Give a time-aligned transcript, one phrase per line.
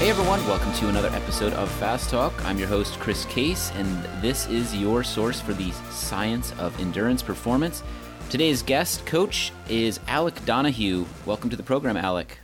[0.00, 2.32] Hey everyone, welcome to another episode of Fast Talk.
[2.46, 7.22] I'm your host, Chris Case, and this is your source for the science of endurance
[7.22, 7.82] performance.
[8.30, 11.04] Today's guest coach is Alec Donahue.
[11.26, 12.38] Welcome to the program, Alec.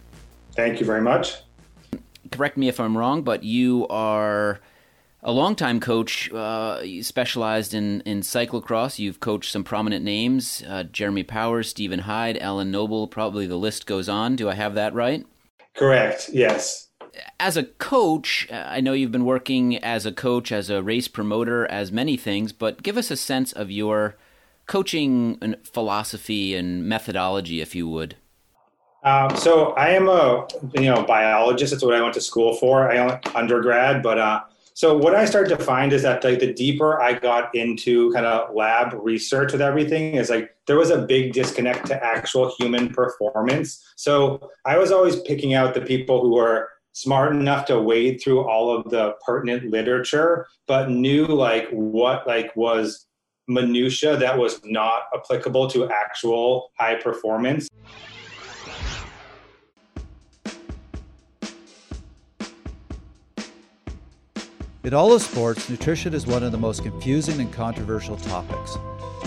[0.52, 1.36] Thank you very much.
[2.30, 4.60] Correct me if I'm wrong, but you are
[5.22, 8.98] a longtime coach, uh, specialized in, in cyclocross.
[8.98, 13.86] You've coached some prominent names uh, Jeremy Powers, Stephen Hyde, Ellen Noble, probably the list
[13.86, 14.36] goes on.
[14.36, 15.24] Do I have that right?
[15.72, 16.85] Correct, yes
[17.38, 21.08] as a coach, uh, I know you've been working as a coach, as a race
[21.08, 24.16] promoter, as many things, but give us a sense of your
[24.66, 28.16] coaching philosophy and methodology, if you would.
[29.04, 31.70] Um, so I am a you know biologist.
[31.70, 32.90] That's what I went to school for.
[32.90, 34.40] I undergrad, but uh,
[34.74, 38.26] so what I started to find is that like the deeper I got into kind
[38.26, 42.92] of lab research with everything is like there was a big disconnect to actual human
[42.92, 43.82] performance.
[43.96, 48.40] So I was always picking out the people who were smart enough to wade through
[48.48, 53.06] all of the pertinent literature, but knew like what like was
[53.48, 57.68] minutia that was not applicable to actual high performance.
[64.82, 68.78] In all of sports, nutrition is one of the most confusing and controversial topics.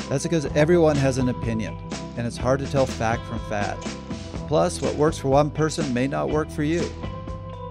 [0.10, 1.78] That's because everyone has an opinion,
[2.18, 3.78] and it's hard to tell fact from fad.
[4.48, 6.90] Plus, what works for one person may not work for you.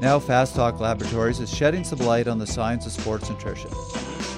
[0.00, 3.70] Now, Fast Talk Laboratories is shedding some light on the science of sports nutrition.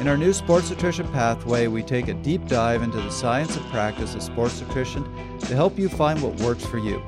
[0.00, 3.66] In our new Sports Nutrition Pathway, we take a deep dive into the science and
[3.66, 5.04] practice of sports nutrition
[5.40, 7.02] to help you find what works for you.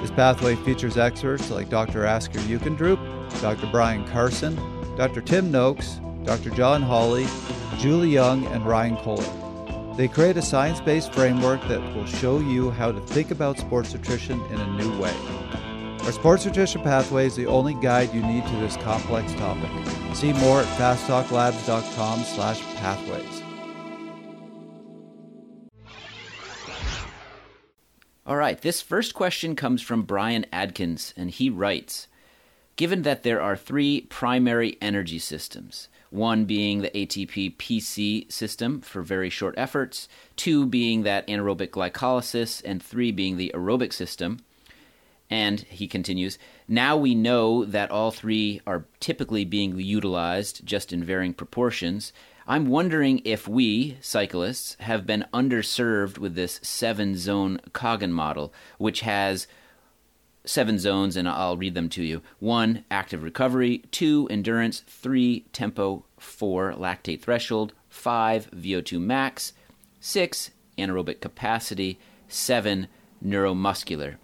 [0.00, 2.04] This pathway features experts like Dr.
[2.04, 3.00] Asker Jeukendrup,
[3.40, 3.66] Dr.
[3.72, 4.54] Brian Carson,
[4.96, 5.20] Dr.
[5.20, 6.50] Tim Noakes, Dr.
[6.50, 7.26] John Hawley,
[7.78, 9.94] Julie Young, and Ryan Kohler.
[9.96, 13.92] They create a science based framework that will show you how to think about sports
[13.92, 15.35] nutrition in a new way.
[16.06, 19.68] Our Sports Nutrition Pathway is the only guide you need to this complex topic.
[20.14, 23.42] See more at fasttalklabs.com slash pathways.
[28.24, 32.06] All right, this first question comes from Brian Adkins, and he writes
[32.76, 39.02] Given that there are three primary energy systems, one being the ATP PC system for
[39.02, 44.38] very short efforts, two being that anaerobic glycolysis, and three being the aerobic system,
[45.30, 46.38] and he continues,
[46.68, 52.12] now we know that all three are typically being utilized just in varying proportions.
[52.48, 59.00] I'm wondering if we, cyclists, have been underserved with this seven zone Coggan model, which
[59.00, 59.48] has
[60.44, 62.22] seven zones, and I'll read them to you.
[62.38, 63.78] One, active recovery.
[63.90, 64.84] Two, endurance.
[64.86, 66.04] Three, tempo.
[66.18, 67.74] Four, lactate threshold.
[67.88, 69.52] Five, VO2 max.
[69.98, 71.98] Six, anaerobic capacity.
[72.28, 72.86] Seven,
[73.24, 74.16] neuromuscular.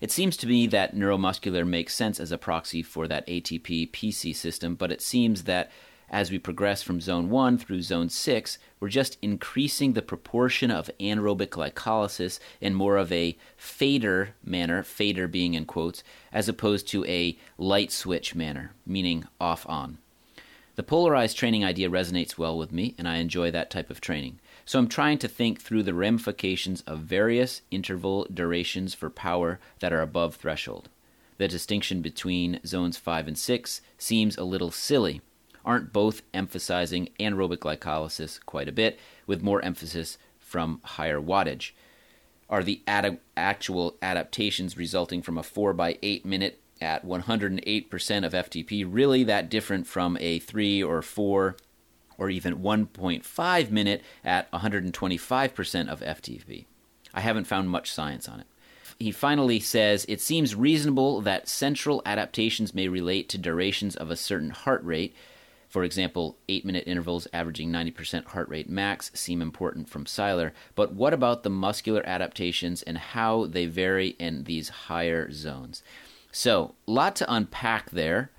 [0.00, 4.34] It seems to me that neuromuscular makes sense as a proxy for that ATP PC
[4.34, 5.70] system, but it seems that
[6.08, 10.90] as we progress from zone 1 through zone 6, we're just increasing the proportion of
[11.00, 17.04] anaerobic glycolysis in more of a fader manner, fader being in quotes, as opposed to
[17.06, 19.98] a light switch manner, meaning off on.
[20.76, 24.38] The polarized training idea resonates well with me, and I enjoy that type of training.
[24.66, 29.92] So I'm trying to think through the ramifications of various interval durations for power that
[29.92, 30.88] are above threshold.
[31.38, 35.20] The distinction between zones 5 and 6 seems a little silly.
[35.64, 41.70] Aren't both emphasizing anaerobic glycolysis quite a bit, with more emphasis from higher wattage?
[42.50, 48.32] Are the ad- actual adaptations resulting from a 4 by 8 minute at 108% of
[48.32, 51.56] FTP really that different from a 3 or 4
[52.18, 56.66] or even 1.5 minute at 125% of FTP.
[57.14, 58.46] I haven't found much science on it.
[58.98, 64.16] He finally says it seems reasonable that central adaptations may relate to durations of a
[64.16, 65.14] certain heart rate.
[65.68, 70.94] For example, 8 minute intervals averaging 90% heart rate max seem important from Seiler, but
[70.94, 75.82] what about the muscular adaptations and how they vary in these higher zones?
[76.32, 78.30] So, a lot to unpack there.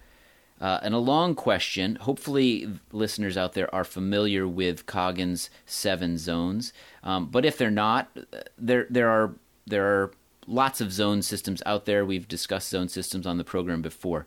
[0.59, 1.95] Uh, and a long question.
[1.97, 6.73] Hopefully, listeners out there are familiar with Coggan's seven zones.
[7.03, 8.09] Um, but if they're not,
[8.57, 9.35] there there are
[9.67, 10.11] there are
[10.47, 12.05] lots of zone systems out there.
[12.05, 14.25] We've discussed zone systems on the program before.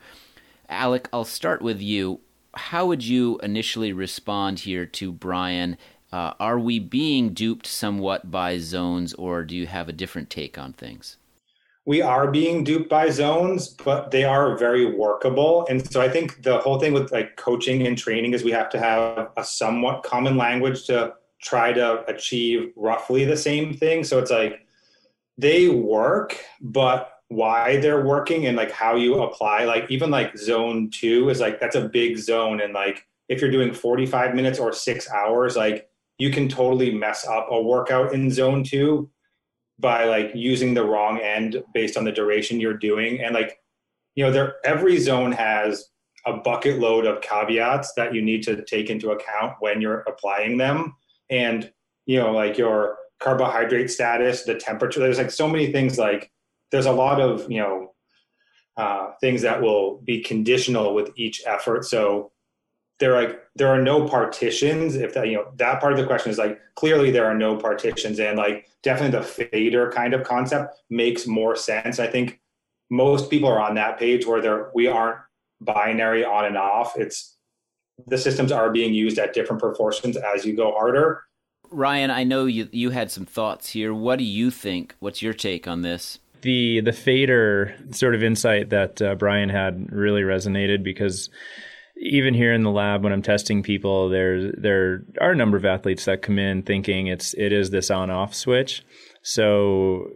[0.68, 2.20] Alec, I'll start with you.
[2.54, 5.76] How would you initially respond here to Brian?
[6.12, 10.58] Uh, are we being duped somewhat by zones, or do you have a different take
[10.58, 11.16] on things?
[11.90, 15.66] We are being duped by zones, but they are very workable.
[15.68, 18.70] And so I think the whole thing with like coaching and training is we have
[18.70, 24.04] to have a somewhat common language to try to achieve roughly the same thing.
[24.04, 24.64] So it's like
[25.36, 30.90] they work, but why they're working and like how you apply like even like zone
[30.90, 34.72] 2 is like that's a big zone and like if you're doing 45 minutes or
[34.72, 35.88] 6 hours like
[36.18, 39.10] you can totally mess up a workout in zone 2
[39.80, 43.58] by like using the wrong end based on the duration you're doing and like
[44.14, 45.88] you know there every zone has
[46.26, 50.58] a bucket load of caveats that you need to take into account when you're applying
[50.58, 50.94] them
[51.30, 51.72] and
[52.06, 56.30] you know like your carbohydrate status the temperature there's like so many things like
[56.70, 57.90] there's a lot of you know
[58.80, 61.84] uh, things that will be conditional with each effort.
[61.84, 62.32] So
[63.00, 64.94] there are like there are no partitions.
[64.94, 67.56] If that you know that part of the question is like clearly there are no
[67.56, 71.98] partitions, and like definitely the fader kind of concept makes more sense.
[71.98, 72.40] I think
[72.90, 75.18] most people are on that page where there we aren't
[75.60, 76.96] binary on and off.
[76.96, 77.36] It's
[78.06, 81.24] the systems are being used at different proportions as you go harder.
[81.70, 83.94] Ryan, I know you you had some thoughts here.
[83.94, 84.94] What do you think?
[85.00, 86.18] What's your take on this?
[86.42, 91.28] the the fader sort of insight that uh, Brian had really resonated because
[92.00, 95.64] even here in the lab when I'm testing people, there there are a number of
[95.64, 98.82] athletes that come in thinking it's it is this on off switch.
[99.22, 100.08] So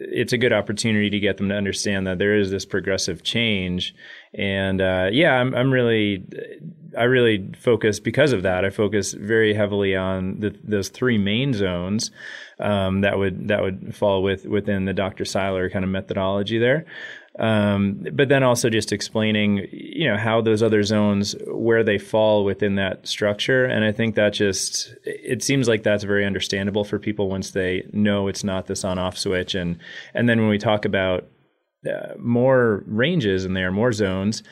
[0.00, 3.94] it's a good opportunity to get them to understand that there is this progressive change.
[4.34, 6.24] And uh, yeah, I'm I'm really
[6.98, 8.64] I really focus because of that.
[8.64, 12.10] I focus very heavily on the, those three main zones
[12.58, 15.24] um, that would that would fall with within the Dr.
[15.24, 16.86] Seiler kind of methodology there.
[17.40, 22.44] Um, but then also just explaining, you know, how those other zones where they fall
[22.44, 26.98] within that structure, and I think that just it seems like that's very understandable for
[26.98, 29.78] people once they know it's not this on-off switch, and
[30.12, 31.28] and then when we talk about
[31.90, 34.42] uh, more ranges and there, are more zones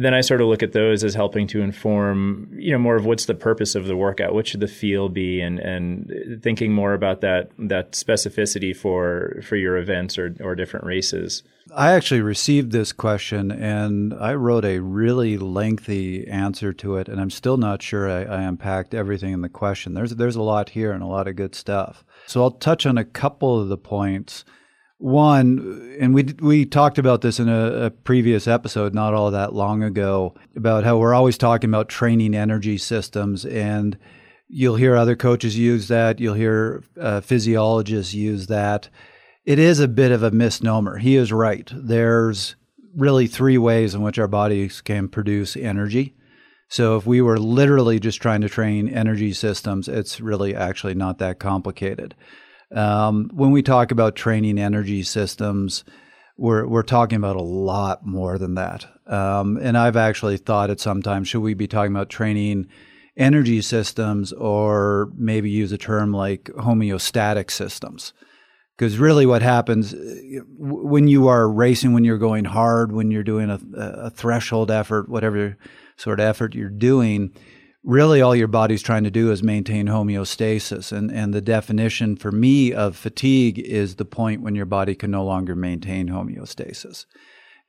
[0.00, 3.04] then I sort of look at those as helping to inform, you know, more of
[3.04, 6.94] what's the purpose of the workout, what should the feel be, and and thinking more
[6.94, 11.42] about that that specificity for for your events or or different races.
[11.74, 17.20] I actually received this question and I wrote a really lengthy answer to it, and
[17.20, 19.94] I'm still not sure I, I unpacked everything in the question.
[19.94, 22.04] There's there's a lot here and a lot of good stuff.
[22.28, 24.44] So I'll touch on a couple of the points
[24.98, 29.54] one, and we we talked about this in a, a, previous episode not all that
[29.54, 33.96] long ago about how we're always talking about training energy systems, and
[34.48, 36.18] you'll hear other coaches use that.
[36.18, 38.88] You'll hear uh, physiologists use that.
[39.44, 40.98] It is a bit of a misnomer.
[40.98, 41.70] He is right.
[41.72, 42.56] There's
[42.96, 46.16] really three ways in which our bodies can produce energy.
[46.68, 51.18] So if we were literally just trying to train energy systems, it's really actually not
[51.18, 52.14] that complicated.
[52.74, 55.84] Um, when we talk about training energy systems,
[56.36, 58.86] we're we're talking about a lot more than that.
[59.06, 62.68] Um, and I've actually thought at some time, should we be talking about training
[63.16, 68.12] energy systems, or maybe use a term like homeostatic systems?
[68.76, 69.94] Because really, what happens
[70.56, 75.08] when you are racing, when you're going hard, when you're doing a, a threshold effort,
[75.08, 75.56] whatever
[75.96, 77.32] sort of effort you're doing,
[77.84, 80.92] really all your body's trying to do is maintain homeostasis.
[80.92, 85.10] And, and the definition for me of fatigue is the point when your body can
[85.10, 87.06] no longer maintain homeostasis.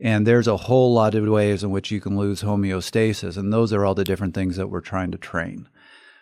[0.01, 3.37] And there's a whole lot of ways in which you can lose homeostasis.
[3.37, 5.67] And those are all the different things that we're trying to train.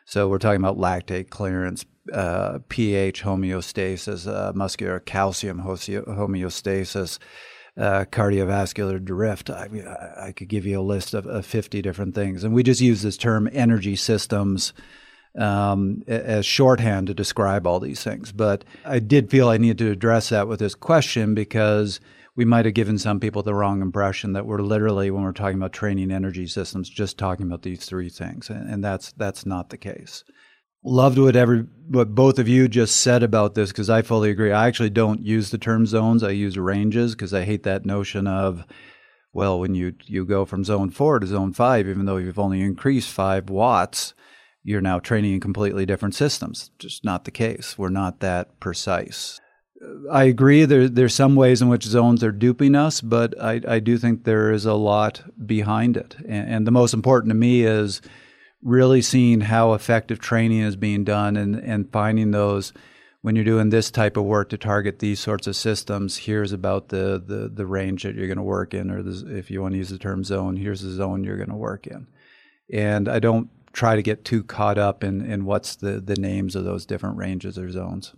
[0.06, 7.20] So we're talking about lactate clearance, uh, pH homeostasis, uh, muscular calcium homeostasis,
[7.77, 9.50] uh, cardiovascular drift.
[9.50, 9.67] I,
[10.17, 12.43] I, could give you a list of, of 50 different things.
[12.43, 14.74] And we just use this term energy systems
[15.38, 18.31] um, as shorthand to describe all these things.
[18.31, 22.00] But I did feel I needed to address that with this question because
[22.36, 25.57] we might have given some people the wrong impression that we're literally, when we're talking
[25.57, 28.50] about training energy systems, just talking about these three things.
[28.50, 30.24] And, and that's, that's not the case
[30.88, 34.51] loved what every what both of you just said about this because I fully agree.
[34.51, 36.24] I actually don't use the term zones.
[36.24, 38.65] I use ranges because I hate that notion of
[39.34, 42.62] well, when you you go from zone four to zone five, even though you've only
[42.62, 44.13] increased five watts,
[44.63, 46.72] you're now training in completely different systems.
[46.79, 47.77] Just not the case.
[47.77, 49.39] We're not that precise.
[50.12, 50.65] I agree.
[50.65, 54.24] There, there's some ways in which zones are duping us, but I, I do think
[54.24, 56.15] there is a lot behind it.
[56.27, 58.01] And, and the most important to me is
[58.62, 62.74] really seeing how effective training is being done and, and finding those
[63.22, 66.90] when you're doing this type of work to target these sorts of systems, here's about
[66.90, 69.04] the, the, the range that you're going to work in, or
[69.38, 71.88] if you want to use the term zone, here's the zone you're going to work
[71.88, 72.08] in.
[72.72, 76.56] And I don't try to get too caught up in, in what's the, the names
[76.56, 78.14] of those different ranges or zones.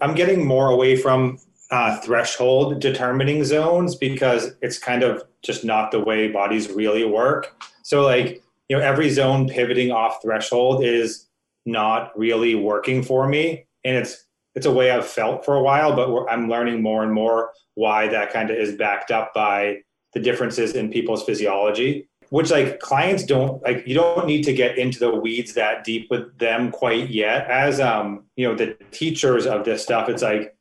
[0.00, 1.38] I'm getting more away from
[1.70, 7.60] uh, threshold determining zones because it's kind of just not the way bodies really work.
[7.82, 11.28] So, like, you know every zone pivoting off threshold is
[11.66, 13.66] not really working for me.
[13.84, 17.12] And it's it's a way I've felt for a while, but I'm learning more and
[17.12, 19.82] more why that kind of is backed up by
[20.14, 24.76] the differences in people's physiology which like clients don't like you don't need to get
[24.76, 27.46] into the weeds that deep with them quite yet.
[27.48, 30.54] As um you know the teachers of this stuff it's like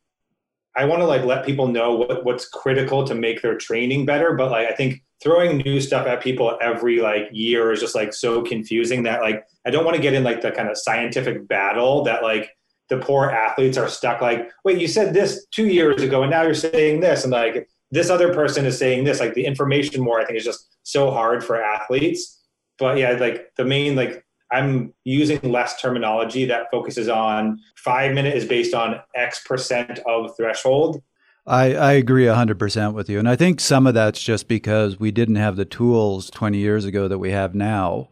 [0.76, 4.34] i want to like let people know what, what's critical to make their training better.
[4.34, 8.14] But like i think throwing new stuff at people every like year is just like
[8.14, 11.48] so confusing that like i don't want to get in like the kind of scientific
[11.48, 12.56] battle that like
[12.90, 16.44] the poor athletes are stuck like wait you said this two years ago and now
[16.44, 20.20] you're saying this and like this other person is saying this like the information more
[20.20, 22.46] i think is just so hard for athletes.
[22.80, 28.36] But yeah like the main like i'm using less terminology that focuses on five minute
[28.36, 31.02] is based on x percent of threshold
[31.48, 33.20] I, I agree 100% with you.
[33.20, 36.84] And I think some of that's just because we didn't have the tools 20 years
[36.84, 38.10] ago that we have now.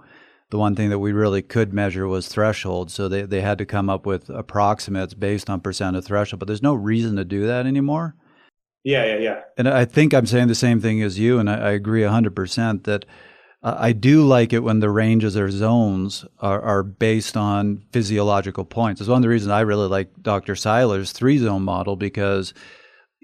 [0.52, 2.92] The one thing that we really could measure was threshold.
[2.92, 6.40] So they, they had to come up with approximates based on percent of threshold.
[6.40, 8.16] But there's no reason to do that anymore.
[8.86, 9.42] Yeah, yeah, yeah.
[9.58, 12.84] And I think I'm saying the same thing as you, and I, I agree 100%
[12.84, 13.04] that
[13.64, 18.64] uh, I do like it when the ranges or zones are, are based on physiological
[18.64, 19.02] points.
[19.02, 20.56] It's one of the reasons I really like Dr.
[20.56, 22.54] Seiler's three zone model because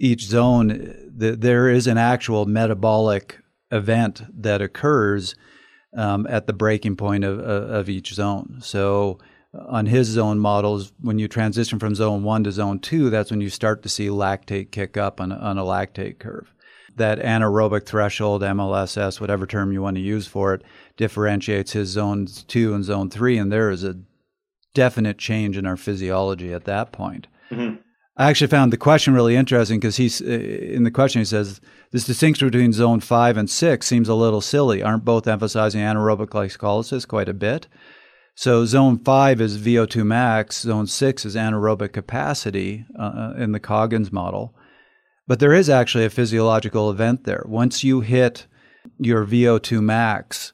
[0.01, 3.37] each zone, th- there is an actual metabolic
[3.69, 5.35] event that occurs
[5.95, 8.57] um, at the breaking point of, of each zone.
[8.61, 9.19] So
[9.53, 13.41] on his zone models, when you transition from zone one to zone two, that's when
[13.41, 16.51] you start to see lactate kick up on, on a lactate curve.
[16.95, 20.63] That anaerobic threshold, MLSS, whatever term you want to use for it,
[20.97, 23.99] differentiates his zones two and zone three, and there is a
[24.73, 27.27] definite change in our physiology at that point.
[27.51, 27.75] Mm-hmm.
[28.17, 31.61] I actually found the question really interesting because he's uh, in the question he says
[31.91, 34.83] this distinction between zone five and six seems a little silly.
[34.83, 37.67] Aren't both emphasizing anaerobic glycolysis quite a bit?
[38.35, 43.59] So zone five is VO2 max, zone six is anaerobic capacity uh, uh, in the
[43.59, 44.55] Coggan's model.
[45.27, 47.43] But there is actually a physiological event there.
[47.47, 48.47] Once you hit
[48.97, 50.51] your VO2 max,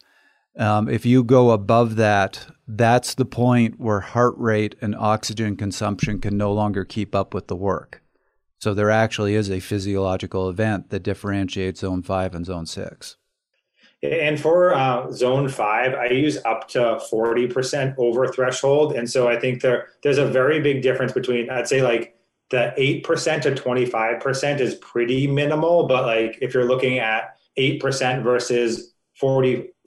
[0.57, 6.19] um, if you go above that, that's the point where heart rate and oxygen consumption
[6.19, 8.01] can no longer keep up with the work.
[8.59, 13.17] So there actually is a physiological event that differentiates zone five and zone six.
[14.03, 18.93] And for uh, zone five, I use up to 40% over threshold.
[18.93, 22.15] And so I think there there's a very big difference between, I'd say like
[22.49, 25.87] the 8% to 25% is pretty minimal.
[25.87, 28.93] But like if you're looking at 8% versus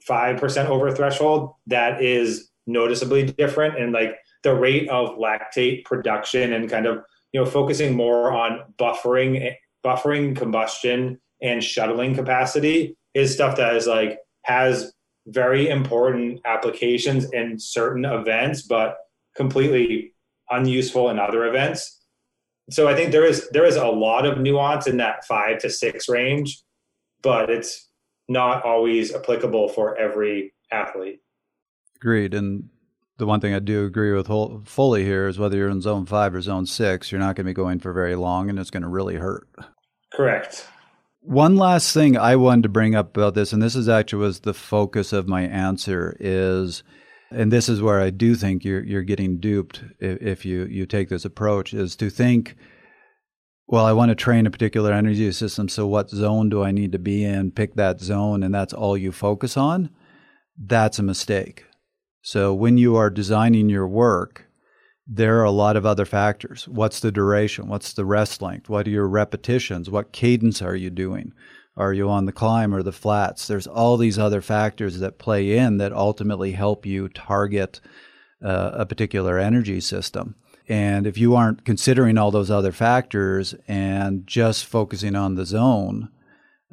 [0.09, 3.79] 45% over threshold, that is noticeably different.
[3.79, 8.61] And like the rate of lactate production and kind of, you know, focusing more on
[8.77, 9.53] buffering,
[9.85, 14.93] buffering combustion and shuttling capacity is stuff that is like has
[15.27, 18.97] very important applications in certain events, but
[19.35, 20.13] completely
[20.49, 21.99] unuseful in other events.
[22.69, 25.69] So I think there is there is a lot of nuance in that five to
[25.69, 26.61] six range,
[27.21, 27.89] but it's
[28.31, 31.21] not always applicable for every athlete.
[31.97, 32.33] Agreed.
[32.33, 32.69] And
[33.17, 36.05] the one thing I do agree with whole, fully here is whether you're in zone
[36.05, 38.71] five or zone six, you're not going to be going for very long, and it's
[38.71, 39.47] going to really hurt.
[40.11, 40.65] Correct.
[41.21, 44.39] One last thing I wanted to bring up about this, and this is actually was
[44.39, 46.81] the focus of my answer, is,
[47.29, 50.87] and this is where I do think you're you're getting duped if, if you you
[50.87, 52.55] take this approach, is to think,
[53.71, 56.91] well, I want to train a particular energy system, so what zone do I need
[56.91, 57.51] to be in?
[57.51, 59.89] Pick that zone, and that's all you focus on.
[60.57, 61.65] That's a mistake.
[62.21, 64.45] So when you are designing your work,
[65.07, 66.67] there are a lot of other factors.
[66.67, 67.69] What's the duration?
[67.69, 68.67] What's the rest length?
[68.67, 69.89] What are your repetitions?
[69.89, 71.31] What cadence are you doing?
[71.77, 73.47] Are you on the climb or the flats?
[73.47, 77.79] There's all these other factors that play in that ultimately help you target
[78.43, 80.35] uh, a particular energy system.
[80.69, 86.09] And if you aren't considering all those other factors and just focusing on the zone,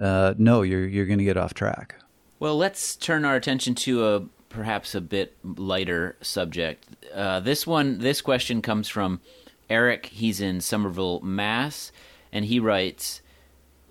[0.00, 1.96] uh, no, you're you're going to get off track.
[2.38, 6.86] Well, let's turn our attention to a perhaps a bit lighter subject.
[7.12, 9.20] Uh, this one, this question comes from
[9.68, 10.06] Eric.
[10.06, 11.90] He's in Somerville, Mass,
[12.32, 13.20] and he writes,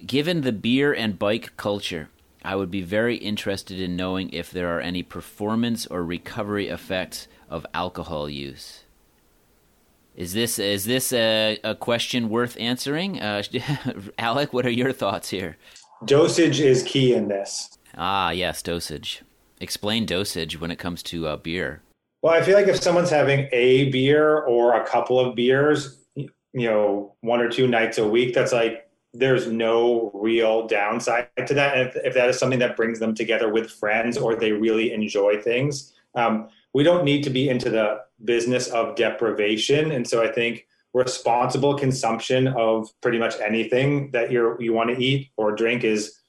[0.06, 2.10] "Given the beer and bike culture,
[2.44, 7.28] I would be very interested in knowing if there are any performance or recovery effects
[7.50, 8.84] of alcohol use."
[10.18, 13.44] Is this is this a, a question worth answering, uh,
[14.18, 14.52] Alec?
[14.52, 15.56] What are your thoughts here?
[16.06, 17.78] Dosage is key in this.
[17.96, 19.24] Ah, yes, dosage
[19.60, 21.82] explain dosage when it comes to uh, beer.
[22.22, 26.30] Well, I feel like if someone's having a beer or a couple of beers, you
[26.54, 31.78] know, one or two nights a week, that's like there's no real downside to that.
[31.78, 34.92] And if, if that is something that brings them together with friends or they really
[34.92, 39.92] enjoy things, um, we don't need to be into the business of deprivation.
[39.92, 45.04] And so I think responsible consumption of pretty much anything that you're you want to
[45.04, 46.20] eat or drink is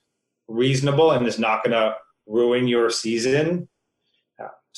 [0.47, 1.95] reasonable and is not going to
[2.27, 3.69] ruin your season.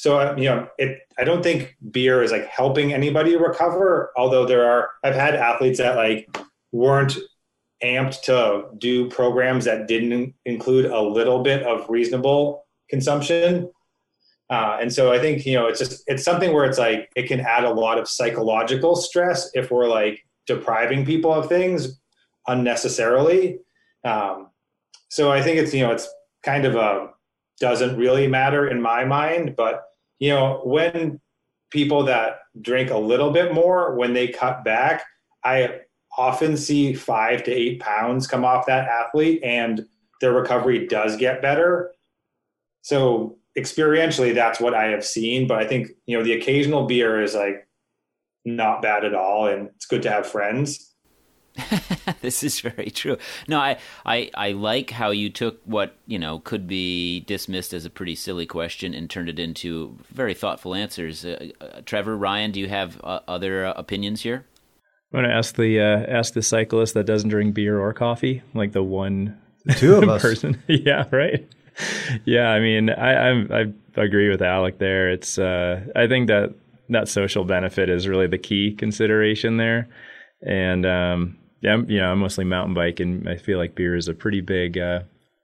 [0.00, 1.00] So you know, it.
[1.19, 4.12] I don't think beer is like helping anybody recover.
[4.17, 6.35] Although there are, I've had athletes that like
[6.73, 7.19] weren't
[7.85, 13.71] amped to do programs that didn't include a little bit of reasonable consumption.
[14.50, 17.28] Uh, and so I think you know it's just it's something where it's like it
[17.28, 22.00] can add a lot of psychological stress if we're like depriving people of things
[22.49, 23.61] unnecessarily.
[24.04, 24.49] Um,
[25.09, 26.09] so I think it's you know it's
[26.42, 27.11] kind of a
[27.61, 29.85] doesn't really matter in my mind, but
[30.19, 31.21] you know when
[31.71, 35.04] people that drink a little bit more when they cut back,
[35.45, 35.83] I
[36.19, 39.87] often see five to eight pounds come off that athlete and
[40.21, 41.92] their recovery does get better.
[42.83, 45.47] So experientially, that's what I have seen.
[45.47, 47.66] But I think, you know, the occasional beer is like
[48.45, 49.47] not bad at all.
[49.47, 50.90] And it's good to have friends.
[52.21, 53.16] this is very true.
[53.49, 57.85] No, I, I I like how you took what you know could be dismissed as
[57.85, 61.25] a pretty silly question and turned it into very thoughtful answers.
[61.25, 64.47] Uh, uh, Trevor, Ryan, do you have uh, other uh, opinions here?
[65.12, 68.73] I'm gonna ask the uh, ask the cyclist that doesn't drink beer or coffee, like
[68.73, 69.38] the one
[69.76, 70.62] two of us person.
[70.69, 71.49] yeah, right.
[72.25, 73.65] Yeah, I mean, I, I, I
[73.97, 75.11] agree with Alec there.
[75.11, 76.55] It's uh, I think that
[76.89, 79.89] that social benefit is really the key consideration there,
[80.43, 83.97] and um, yeah, I'm, you know, I'm mostly mountain bike, and I feel like beer
[83.97, 85.01] is a pretty big uh,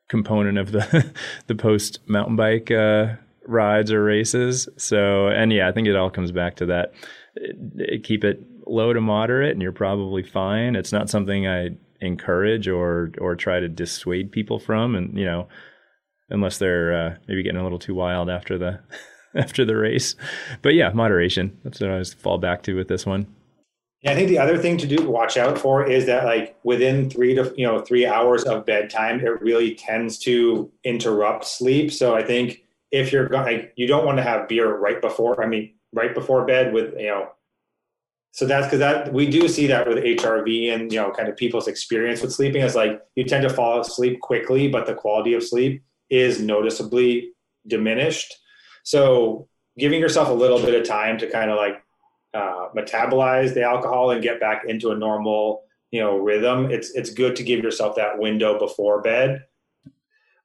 [0.08, 1.12] component of the
[1.46, 3.14] the post mountain bike uh,
[3.46, 4.68] rides or races.
[4.76, 6.92] So, and yeah, I think it all comes back to that.
[7.34, 10.74] It, it, keep it low to moderate, and you're probably fine.
[10.74, 15.48] It's not something I encourage or or try to dissuade people from, and you know,
[16.30, 18.80] unless they're uh, maybe getting a little too wild after the
[19.34, 20.14] after the race.
[20.62, 21.58] But yeah, moderation.
[21.64, 23.26] That's what I always fall back to with this one.
[24.02, 27.10] Yeah, I think the other thing to do watch out for is that like within
[27.10, 31.92] three to you know three hours of bedtime, it really tends to interrupt sleep.
[31.92, 35.42] So I think if you're going, like, you don't want to have beer right before.
[35.42, 37.30] I mean, right before bed with you know
[38.36, 41.38] so that's because that we do see that with HRV and you know kind of
[41.38, 45.32] people's experience with sleeping is like you tend to fall asleep quickly, but the quality
[45.32, 47.32] of sleep is noticeably
[47.66, 48.34] diminished.
[48.84, 51.82] So giving yourself a little bit of time to kind of like
[52.34, 56.70] uh, metabolize the alcohol and get back into a normal you know rhythm.
[56.70, 59.44] It's it's good to give yourself that window before bed.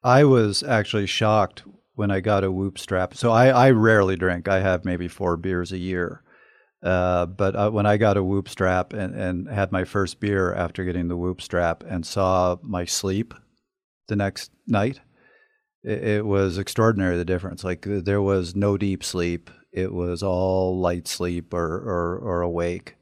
[0.04, 3.16] I was actually shocked when I got a Whoop strap.
[3.16, 4.48] So I, I rarely drink.
[4.48, 6.24] I have maybe four beers a year
[6.84, 10.54] uh, but uh, when I got a Whoop strap and, and had my first beer
[10.54, 13.34] after getting the Whoop strap and saw my sleep
[14.08, 15.00] the next night,
[15.84, 17.64] it, it was extraordinary the difference.
[17.64, 22.42] Like uh, there was no deep sleep, it was all light sleep or, or, or
[22.42, 22.96] awake.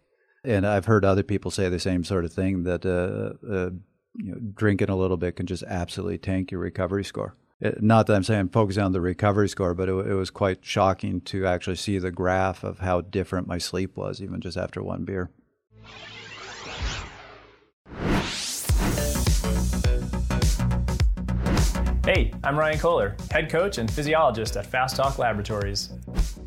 [0.44, 3.72] And I've heard other people say the same sort of thing that uh, uh,
[4.16, 7.36] you know, drinking a little bit can just absolutely tank your recovery score
[7.80, 10.64] not that I'm saying I'm focusing on the recovery score, but it, it, was quite
[10.64, 14.82] shocking to actually see the graph of how different my sleep was, even just after
[14.82, 15.30] one beer.
[22.12, 25.92] Hey, I'm Ryan Kohler, head coach and physiologist at Fast Talk Laboratories.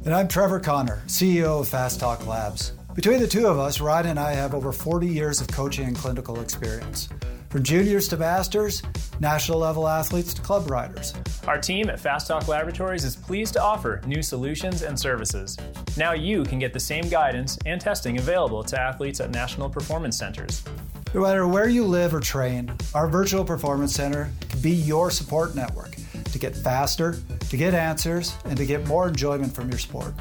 [0.05, 2.73] And I'm Trevor Connor, CEO of Fast Talk Labs.
[2.97, 5.95] Between the two of us, Ryan and I have over 40 years of coaching and
[5.95, 7.09] clinical experience.
[7.49, 8.83] From juniors to masters,
[9.21, 11.15] national level athletes to club riders.
[11.47, 15.57] Our team at Fast Talk Laboratories is pleased to offer new solutions and services.
[15.97, 20.19] Now you can get the same guidance and testing available to athletes at national performance
[20.19, 20.65] centers.
[21.15, 25.55] No matter where you live or train, our virtual performance center can be your support
[25.55, 25.95] network
[26.33, 27.17] to get faster,
[27.51, 30.15] to get answers, and to get more enjoyment from your sport.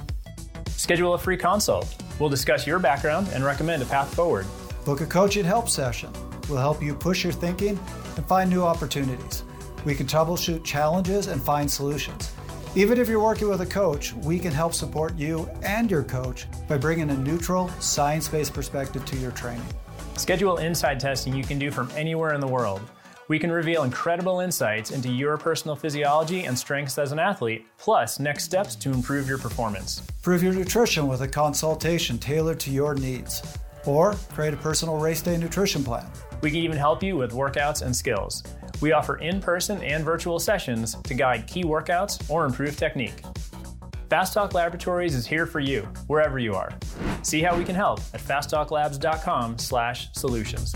[0.68, 1.96] Schedule a free consult.
[2.20, 4.46] We'll discuss your background and recommend a path forward.
[4.84, 6.12] Book a coaching help session
[6.52, 7.80] We'll help you push your thinking
[8.18, 9.46] and find new opportunities.
[9.86, 12.34] We can troubleshoot challenges and find solutions.
[12.76, 16.48] Even if you're working with a coach, we can help support you and your coach
[16.68, 19.66] by bringing a neutral, science based perspective to your training.
[20.18, 22.82] Schedule inside testing you can do from anywhere in the world.
[23.28, 28.20] We can reveal incredible insights into your personal physiology and strengths as an athlete, plus
[28.20, 30.02] next steps to improve your performance.
[30.22, 35.22] Prove your nutrition with a consultation tailored to your needs, or create a personal race
[35.22, 36.06] day nutrition plan.
[36.42, 38.44] We can even help you with workouts and skills.
[38.82, 43.24] We offer in person and virtual sessions to guide key workouts or improve technique.
[44.12, 46.74] Fast Talk Laboratories is here for you, wherever you are.
[47.24, 50.76] See how we can help at fasttalklabs.com/solutions.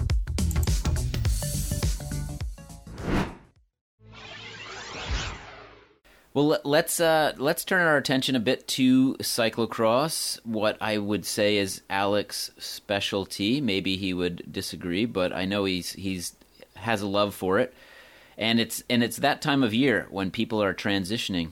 [6.33, 10.39] Well, let's uh, let's turn our attention a bit to cyclocross.
[10.45, 13.59] What I would say is Alec's specialty.
[13.59, 16.37] Maybe he would disagree, but I know he's he's
[16.75, 17.73] has a love for it,
[18.37, 21.51] and it's and it's that time of year when people are transitioning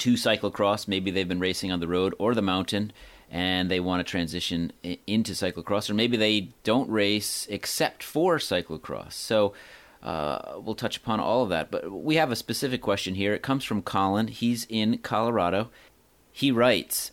[0.00, 0.88] to cyclocross.
[0.88, 2.92] Maybe they've been racing on the road or the mountain,
[3.30, 4.72] and they want to transition
[5.06, 9.12] into cyclocross, or maybe they don't race except for cyclocross.
[9.12, 9.54] So
[10.02, 11.70] uh, we'll touch upon all of that.
[11.70, 13.34] But we have a specific question here.
[13.34, 14.28] It comes from Colin.
[14.28, 15.70] He's in Colorado.
[16.32, 17.12] He writes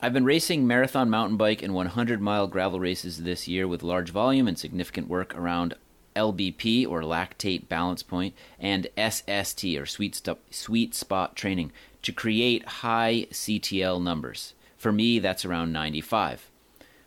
[0.00, 4.10] I've been racing marathon mountain bike and 100 mile gravel races this year with large
[4.10, 5.74] volume and significant work around
[6.14, 11.72] LBP or lactate balance point and SST or sweet, sweet spot training
[12.06, 14.54] to create high CTL numbers.
[14.76, 16.48] For me, that's around 95.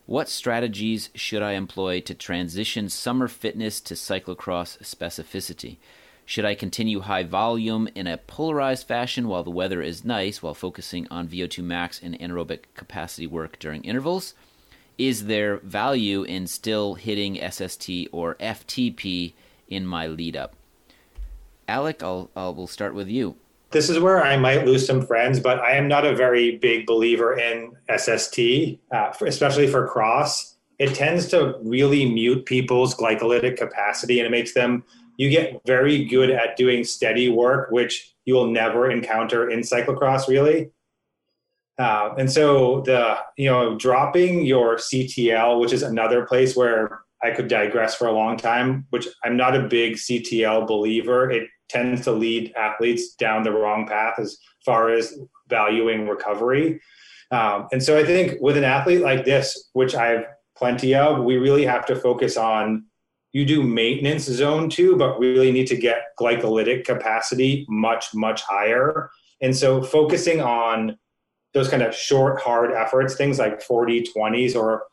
[0.06, 5.78] What strategies should I employ to transition summer fitness to cyclocross specificity?
[6.26, 10.54] Should I continue high volume in a polarized fashion while the weather is nice while
[10.54, 14.34] focusing on VO2 max and anaerobic capacity work during intervals?
[14.98, 19.32] Is there value in still hitting SST or FTP
[19.70, 20.58] in my lead up?
[21.70, 23.38] Alec, I'll, I'll we'll start with you
[23.72, 26.86] this is where I might lose some friends, but I am not a very big
[26.86, 28.40] believer in SST,
[28.92, 30.58] uh, especially for cross.
[30.80, 34.84] It tends to really mute people's glycolytic capacity and it makes them,
[35.18, 40.28] you get very good at doing steady work, which you will never encounter in cyclocross,
[40.28, 40.72] really.
[41.78, 47.32] Uh, and so the, you know, dropping your CTL, which is another place where I
[47.32, 51.30] could digress for a long time, which I'm not a big CTL believer.
[51.30, 56.82] It tends to lead athletes down the wrong path as far as valuing recovery.
[57.32, 60.26] Um, and so I think with an athlete like this, which I have
[60.58, 62.86] plenty of, we really have to focus on
[63.32, 69.12] you do maintenance zone two, but really need to get glycolytic capacity much, much higher.
[69.42, 70.98] And so focusing on
[71.54, 74.84] those kind of short, hard efforts, things like 40 20s or,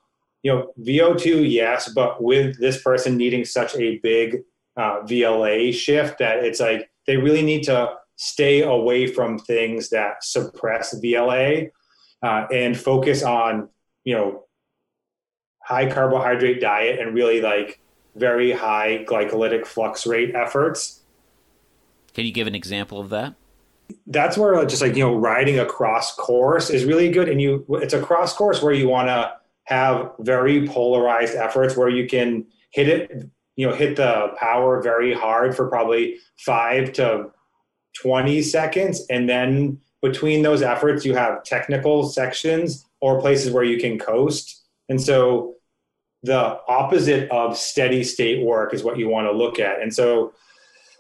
[0.43, 4.43] you know, VO2, yes, but with this person needing such a big
[4.77, 10.25] uh, VLA shift that it's like they really need to stay away from things that
[10.25, 11.71] suppress VLA
[12.23, 13.69] uh, and focus on
[14.05, 14.45] you know
[15.63, 17.81] high carbohydrate diet and really like
[18.15, 21.03] very high glycolytic flux rate efforts.
[22.15, 23.35] Can you give an example of that?
[24.07, 27.65] That's where just like you know riding a cross course is really good, and you
[27.71, 29.33] it's a cross course where you want to
[29.65, 35.13] have very polarized efforts where you can hit it you know hit the power very
[35.13, 37.31] hard for probably five to
[38.03, 39.05] 20 seconds.
[39.11, 44.63] And then between those efforts you have technical sections or places where you can coast.
[44.89, 45.55] And so
[46.23, 49.81] the opposite of steady state work is what you want to look at.
[49.81, 50.33] And so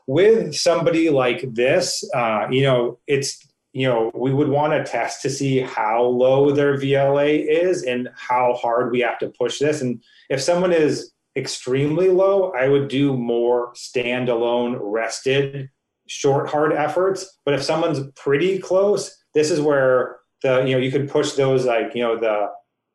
[0.07, 5.21] with somebody like this uh, you know it's you know we would want to test
[5.23, 9.83] to see how low their vla is and how hard we have to push this.
[9.83, 15.69] And if someone is extremely low, I would do more standalone rested
[16.09, 17.39] short hard efforts.
[17.45, 21.65] But if someone's pretty close, this is where the you know you could push those
[21.65, 22.49] like you know the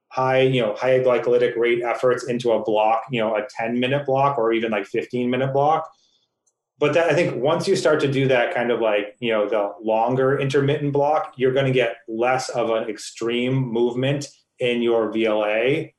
[0.09, 4.05] high you know high glycolytic rate efforts into a block, you know a 10 minute
[4.05, 5.89] block or even like 15 minute block.
[6.79, 9.47] But that, I think once you start to do that kind of like you know
[9.47, 14.27] the longer intermittent block, you're going to get less of an extreme movement
[14.59, 15.91] in your VLA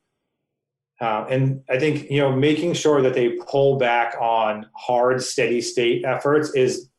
[1.03, 5.59] uh, and I think you know making sure that they pull back on hard, steady
[5.59, 6.89] state efforts is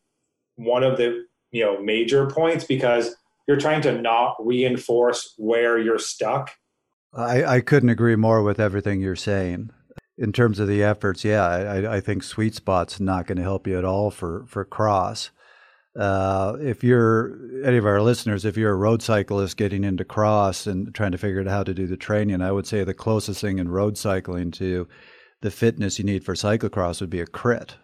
[0.56, 3.16] one of the you know major points because
[3.48, 6.50] you're trying to not reinforce where you're stuck.
[7.14, 9.70] I, I couldn't agree more with everything you're saying.
[10.18, 13.66] In terms of the efforts, yeah, I, I think sweet spot's not going to help
[13.66, 15.30] you at all for for cross.
[15.96, 20.66] Uh, if you're any of our listeners, if you're a road cyclist getting into cross
[20.66, 23.40] and trying to figure out how to do the training, I would say the closest
[23.40, 24.88] thing in road cycling to
[25.40, 27.76] the fitness you need for cyclocross would be a crit.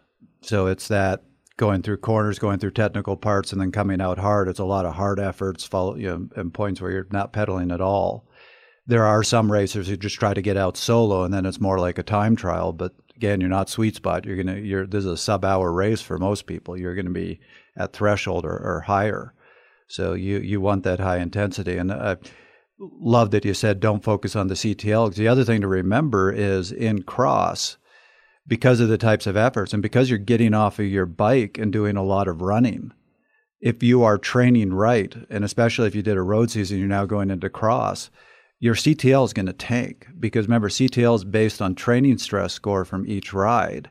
[0.42, 1.22] So it's that
[1.56, 4.48] going through corners, going through technical parts, and then coming out hard.
[4.48, 7.70] It's a lot of hard efforts, follow, you know, and points where you're not pedaling
[7.70, 8.26] at all.
[8.86, 11.78] There are some racers who just try to get out solo, and then it's more
[11.78, 12.72] like a time trial.
[12.72, 14.24] But again, you're not sweet spot.
[14.24, 16.78] You're gonna, you're this is a sub hour race for most people.
[16.78, 17.40] You're to be
[17.76, 19.34] at threshold or, or higher.
[19.88, 22.16] So you you want that high intensity, and I
[22.78, 25.14] love that you said don't focus on the CTL.
[25.14, 27.76] The other thing to remember is in cross,
[28.50, 31.72] because of the types of efforts and because you're getting off of your bike and
[31.72, 32.92] doing a lot of running.
[33.60, 37.04] If you are training right, and especially if you did a road season, you're now
[37.04, 38.10] going into cross,
[38.58, 42.84] your CTL is going to tank because remember, CTL is based on training stress score
[42.84, 43.88] from each ride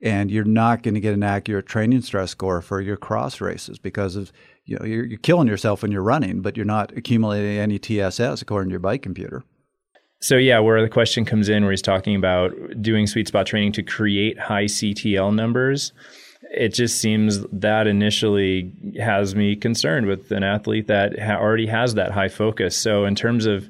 [0.00, 3.78] and you're not going to get an accurate training stress score for your cross races
[3.78, 4.32] because of
[4.64, 8.42] you know you're, you're killing yourself when you're running, but you're not accumulating any TSS
[8.42, 9.42] according to your bike computer.
[10.20, 13.72] So yeah, where the question comes in, where he's talking about doing sweet spot training
[13.72, 15.92] to create high CTL numbers,
[16.50, 21.94] it just seems that initially has me concerned with an athlete that ha- already has
[21.94, 22.76] that high focus.
[22.76, 23.68] So in terms of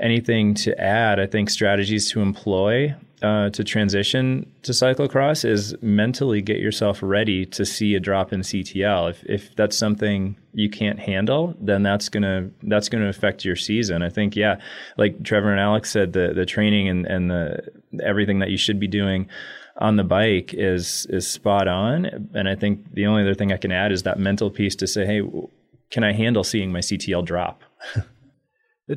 [0.00, 6.40] anything to add, I think strategies to employ uh, to transition to cyclocross is mentally
[6.40, 9.10] get yourself ready to see a drop in CTL.
[9.10, 14.02] If if that's something you can't handle, then that's gonna that's gonna affect your season.
[14.02, 14.60] I think yeah,
[14.96, 17.68] like Trevor and Alex said, the the training and and the
[18.02, 19.28] everything that you should be doing
[19.76, 22.30] on the bike is is spot on.
[22.34, 24.86] And I think the only other thing I can add is that mental piece to
[24.86, 25.22] say, hey,
[25.90, 27.62] can I handle seeing my CTL drop?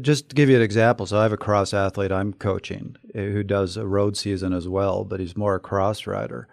[0.02, 3.30] Just to give you an example, so I have a cross athlete I'm coaching eh,
[3.30, 6.48] who does a road season as well, but he's more a cross rider.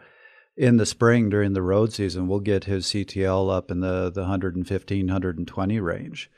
[0.57, 4.23] In the spring during the road season, we'll get his CTL up in the, the
[4.23, 6.31] 115, 120 range.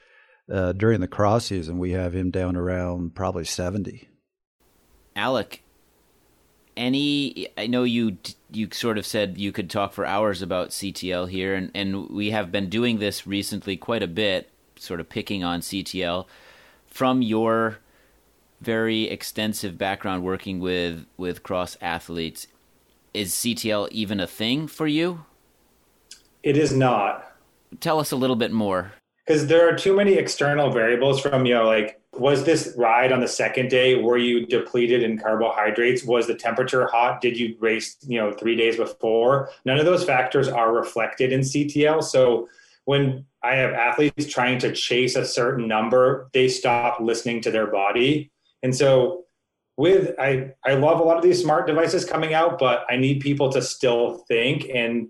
[0.50, 4.08] Uh, during the cross season, we have him down around probably 70.
[5.16, 5.62] Alec,
[6.76, 8.16] any I know you
[8.50, 12.30] you sort of said you could talk for hours about CTL here and and we
[12.30, 16.26] have been doing this recently quite a bit sort of picking on CTL
[16.92, 17.78] from your
[18.60, 22.46] very extensive background working with with cross athletes
[23.14, 25.24] is CTL even a thing for you?
[26.42, 27.32] It is not.
[27.80, 28.92] Tell us a little bit more.
[29.26, 33.20] Because there are too many external variables from, you know, like, was this ride on
[33.20, 33.94] the second day?
[33.94, 36.04] Were you depleted in carbohydrates?
[36.04, 37.20] Was the temperature hot?
[37.20, 39.50] Did you race, you know, three days before?
[39.64, 42.02] None of those factors are reflected in CTL.
[42.02, 42.48] So
[42.84, 47.66] when I have athletes trying to chase a certain number, they stop listening to their
[47.66, 48.30] body.
[48.62, 49.24] And so
[49.76, 53.20] with I I love a lot of these smart devices coming out, but I need
[53.20, 55.08] people to still think and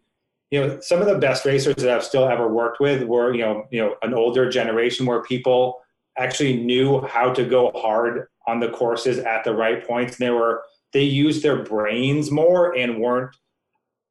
[0.53, 3.42] you know some of the best racers that I've still ever worked with were you
[3.42, 5.81] know you know an older generation where people
[6.16, 10.31] actually knew how to go hard on the courses at the right points and they
[10.31, 13.35] were they used their brains more and weren't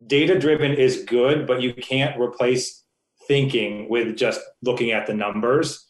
[0.07, 2.80] data driven is good but you can't replace
[3.31, 5.87] thinking with just looking at the numbers.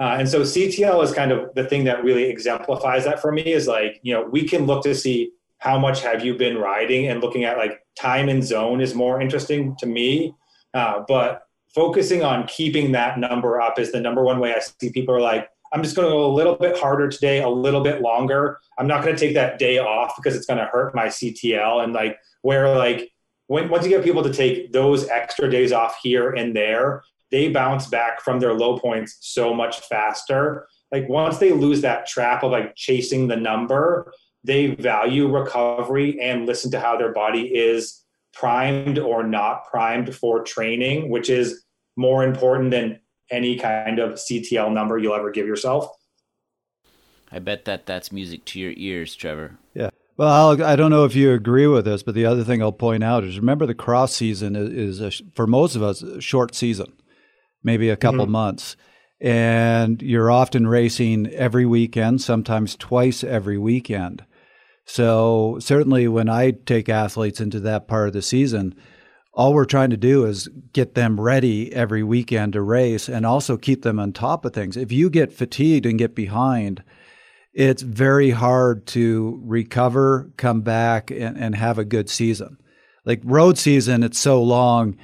[0.00, 3.52] Uh, and so CTL is kind of the thing that really exemplifies that for me
[3.52, 7.08] is like, you know, we can look to see how much have you been riding
[7.08, 10.34] and looking at like time and zone is more interesting to me.
[10.72, 11.42] Uh, but
[11.74, 15.20] focusing on keeping that number up is the number one way I see people are
[15.20, 18.58] like, I'm just going to go a little bit harder today, a little bit longer.
[18.78, 21.84] I'm not going to take that day off because it's going to hurt my CTL.
[21.84, 23.11] And like, where like
[23.46, 27.48] when, once you get people to take those extra days off here and there, they
[27.48, 30.66] bounce back from their low points so much faster.
[30.90, 34.12] Like once they lose that trap of like chasing the number,
[34.44, 40.42] they value recovery and listen to how their body is primed or not primed for
[40.42, 41.64] training, which is
[41.96, 43.00] more important than
[43.30, 45.88] any kind of CTL number you'll ever give yourself.
[47.30, 49.56] I bet that that's music to your ears, Trevor.
[49.72, 49.88] Yeah.
[50.16, 53.02] Well, I don't know if you agree with this, but the other thing I'll point
[53.02, 56.54] out is remember the cross season is, is a, for most of us a short
[56.54, 56.92] season,
[57.62, 58.32] maybe a couple mm-hmm.
[58.32, 58.76] months,
[59.20, 64.24] and you're often racing every weekend, sometimes twice every weekend.
[64.84, 68.74] So certainly, when I take athletes into that part of the season,
[69.32, 73.56] all we're trying to do is get them ready every weekend to race, and also
[73.56, 74.76] keep them on top of things.
[74.76, 76.82] If you get fatigued and get behind
[77.52, 82.58] it's very hard to recover, come back, and, and have a good season.
[83.04, 84.96] Like road season, it's so long.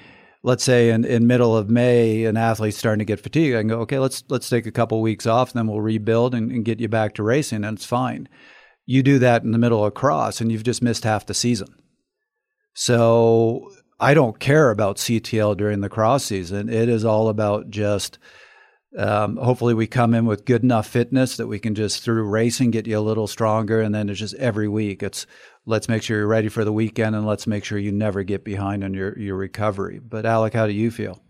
[0.43, 3.57] Let's say in, in middle of May, an athlete's starting to get fatigued.
[3.57, 6.35] I can go, okay, let's let's take a couple weeks off, and then we'll rebuild
[6.35, 8.29] and, and get you back to racing, and it's fine.
[8.87, 11.69] You do that in the middle of cross, and you've just missed half the season.
[12.73, 13.69] So
[14.01, 16.69] I don't care about CTL during the cross season.
[16.69, 18.19] It is all about just
[18.97, 22.71] um, hopefully, we come in with good enough fitness that we can just through racing
[22.71, 23.81] get you a little stronger.
[23.81, 25.03] And then it's just every week.
[25.03, 25.27] It's
[25.67, 28.45] let's make sure you're ready for the weekend, and let's make sure you never get
[28.45, 29.99] behind on your your recovery.
[29.99, 31.23] But Alec, how do you feel?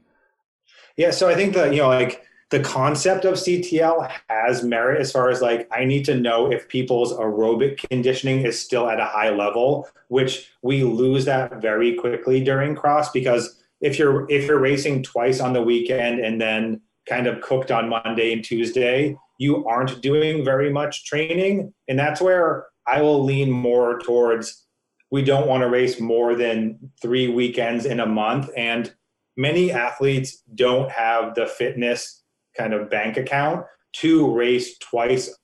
[0.96, 5.10] Yeah, so I think that you know, like the concept of CTL has merit as
[5.10, 9.04] far as like I need to know if people's aerobic conditioning is still at a
[9.04, 14.60] high level, which we lose that very quickly during cross because if you're if you're
[14.60, 19.64] racing twice on the weekend and then kind of cooked on Monday and Tuesday, you
[19.66, 21.72] aren't doing very much training.
[21.88, 24.66] And that's where I will lean more towards
[25.10, 28.50] we don't want to race more than three weekends in a month.
[28.56, 28.92] And
[29.36, 32.22] many athletes don't have the fitness
[32.56, 35.34] kind of bank account to race twice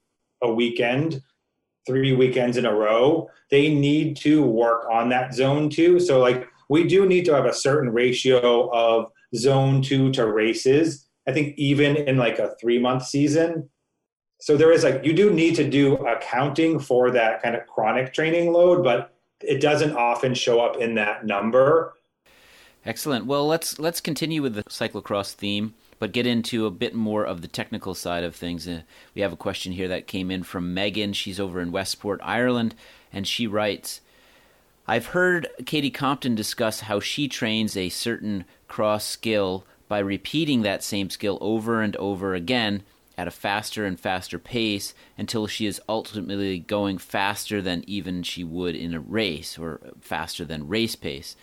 [0.43, 1.23] a weekend,
[1.87, 3.29] three weekends in a row.
[3.51, 5.99] They need to work on that zone two.
[5.99, 11.04] So, like, we do need to have a certain ratio of zone two to races.
[11.27, 13.69] I think even in like a three month season.
[14.41, 18.13] So there is like, you do need to do accounting for that kind of chronic
[18.13, 21.95] training load, but it doesn't often show up in that number.
[22.87, 23.25] Excellent.
[23.25, 27.41] Well, let's let's continue with the cyclocross theme, but get into a bit more of
[27.41, 28.69] the technical side of things.
[28.69, 28.83] Uh,
[29.15, 31.15] we have a question here that came in from Megan.
[31.15, 32.75] She's over in Westport, Ireland,
[33.11, 34.03] and she writes,
[34.87, 40.83] "I've heard Katie Compton discuss how she trains a certain cross skill by repeating that
[40.83, 42.83] same skill over and over again
[43.17, 48.43] at a faster and faster pace until she is ultimately going faster than even she
[48.43, 51.37] would in a race or faster than race pace.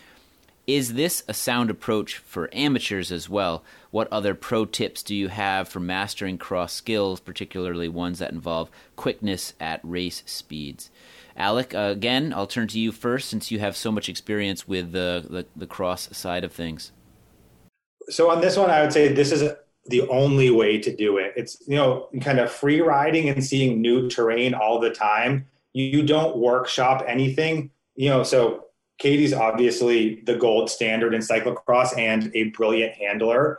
[0.66, 3.64] Is this a sound approach for amateurs as well?
[3.90, 8.70] What other pro tips do you have for mastering cross skills, particularly ones that involve
[8.94, 10.90] quickness at race speeds?
[11.36, 14.92] Alec, uh, again, I'll turn to you first since you have so much experience with
[14.92, 16.92] the, the, the cross side of things.
[18.08, 19.52] So on this one, I would say this is
[19.86, 21.32] the only way to do it.
[21.36, 25.46] It's, you know, kind of free riding and seeing new terrain all the time.
[25.72, 28.66] You, don't workshop anything, you know, so
[28.98, 33.58] Katie's obviously the gold standard in cyclocross and a brilliant handler.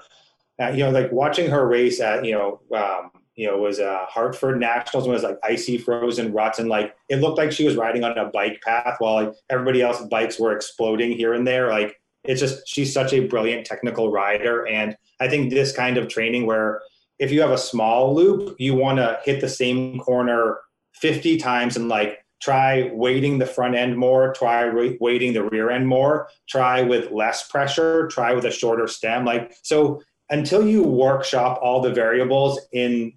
[0.61, 4.05] Uh, you know, like watching her race at, you know, um, you know, was a
[4.07, 7.65] Hartford Nationals when it was like icy frozen ruts and like it looked like she
[7.65, 11.47] was riding on a bike path while like everybody else's bikes were exploding here and
[11.47, 11.69] there.
[11.69, 14.67] Like it's just she's such a brilliant technical rider.
[14.67, 16.81] And i think this kind of training where
[17.19, 20.59] if you have a small loop you want to hit the same corner
[20.93, 25.87] 50 times and like try weighting the front end more try weighting the rear end
[25.87, 29.25] more try with less pressure try with a shorter stem.
[29.25, 33.13] Like so until you workshop all the variables in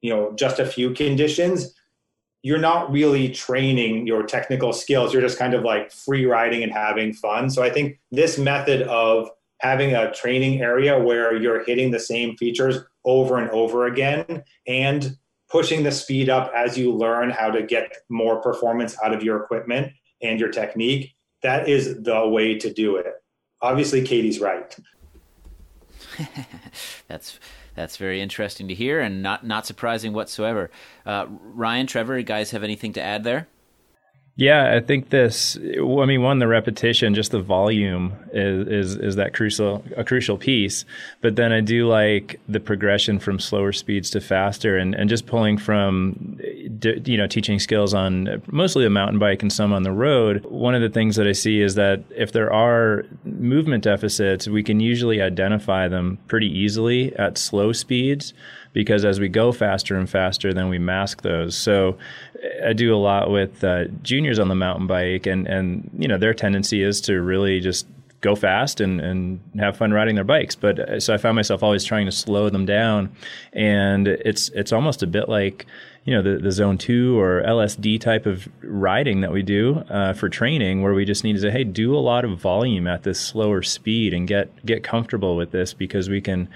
[0.00, 1.74] you know just a few conditions
[2.42, 5.12] you're not really training your technical skills.
[5.12, 7.50] You're just kind of like free riding and having fun.
[7.50, 9.28] So I think this method of
[9.60, 15.16] having a training area where you're hitting the same features over and over again and
[15.50, 19.42] pushing the speed up as you learn how to get more performance out of your
[19.42, 23.06] equipment and your technique, that is the way to do it.
[23.60, 24.76] Obviously, Katie's right.
[27.08, 27.38] That's
[27.78, 30.70] that's very interesting to hear and not not surprising whatsoever.
[31.06, 33.48] Uh, Ryan, Trevor, you guys have anything to add there?
[34.38, 35.56] Yeah, I think this.
[35.56, 40.38] I mean, one, the repetition, just the volume is is is that crucial a crucial
[40.38, 40.84] piece.
[41.20, 45.26] But then I do like the progression from slower speeds to faster, and and just
[45.26, 49.90] pulling from, you know, teaching skills on mostly the mountain bike and some on the
[49.90, 50.44] road.
[50.44, 54.62] One of the things that I see is that if there are movement deficits, we
[54.62, 58.34] can usually identify them pretty easily at slow speeds
[58.72, 61.56] because as we go faster and faster, then we mask those.
[61.56, 61.98] So
[62.64, 66.18] I do a lot with uh, juniors on the mountain bike, and and you know
[66.18, 67.86] their tendency is to really just
[68.20, 70.56] go fast and, and have fun riding their bikes.
[70.56, 73.10] But uh, so I found myself always trying to slow them down,
[73.52, 75.66] and it's it's almost a bit like
[76.04, 80.12] you know the, the zone two or LSD type of riding that we do uh,
[80.12, 83.02] for training, where we just need to say, hey, do a lot of volume at
[83.02, 86.48] this slower speed and get get comfortable with this because we can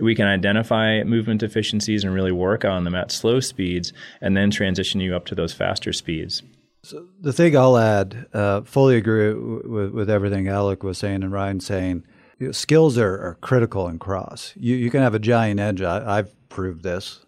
[0.00, 4.50] we can identify movement deficiencies and really work on them at slow speeds and then
[4.50, 6.42] transition you up to those faster speeds.
[6.82, 11.32] So the thing I'll add, uh, fully agree with, with everything Alec was saying and
[11.32, 12.04] Ryan saying.
[12.38, 14.54] You know, skills are, are, critical in cross.
[14.56, 15.84] You, you can have a giant engine.
[15.86, 17.20] I, have proved this.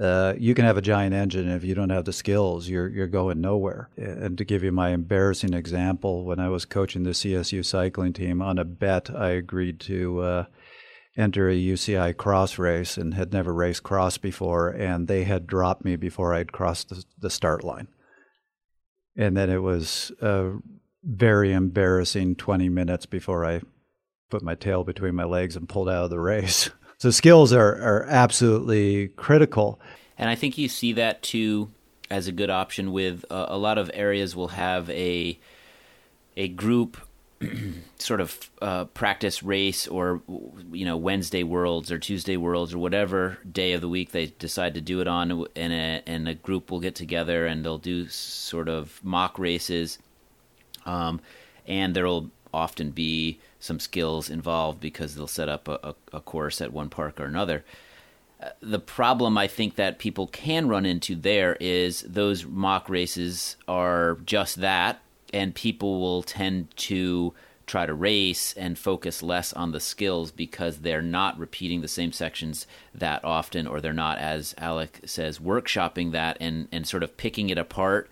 [0.00, 3.08] Uh, you can have a giant engine if you don't have the skills, you're you're
[3.08, 3.90] going nowhere.
[3.96, 8.40] And to give you my embarrassing example, when I was coaching the CSU cycling team
[8.40, 10.44] on a bet, I agreed to uh,
[11.16, 15.84] enter a UCI cross race and had never raced cross before, and they had dropped
[15.84, 17.88] me before I'd crossed the, the start line.
[19.16, 20.52] And then it was a
[21.04, 23.60] very embarrassing 20 minutes before I
[24.30, 26.70] put my tail between my legs and pulled out of the race.
[26.98, 29.80] So skills are, are absolutely critical.
[30.16, 31.72] And I think you see that too
[32.08, 35.36] as a good option with uh, a lot of areas will have a
[36.36, 36.96] a group
[37.98, 40.22] sort of uh, practice race or
[40.72, 44.74] you know Wednesday Worlds or Tuesday Worlds or whatever day of the week they decide
[44.74, 48.08] to do it on, and a and a group will get together and they'll do
[48.08, 49.98] sort of mock races,
[50.86, 51.20] um,
[51.66, 56.72] and there'll often be some skills involved because they'll set up a, a, course at
[56.72, 57.64] one park or another.
[58.42, 63.56] Uh, the problem I think that people can run into there is those mock races
[63.66, 65.00] are just that
[65.32, 67.34] and people will tend to
[67.66, 72.12] try to race and focus less on the skills because they're not repeating the same
[72.12, 77.16] sections that often or they're not as alec says workshopping that and, and sort of
[77.16, 78.10] picking it apart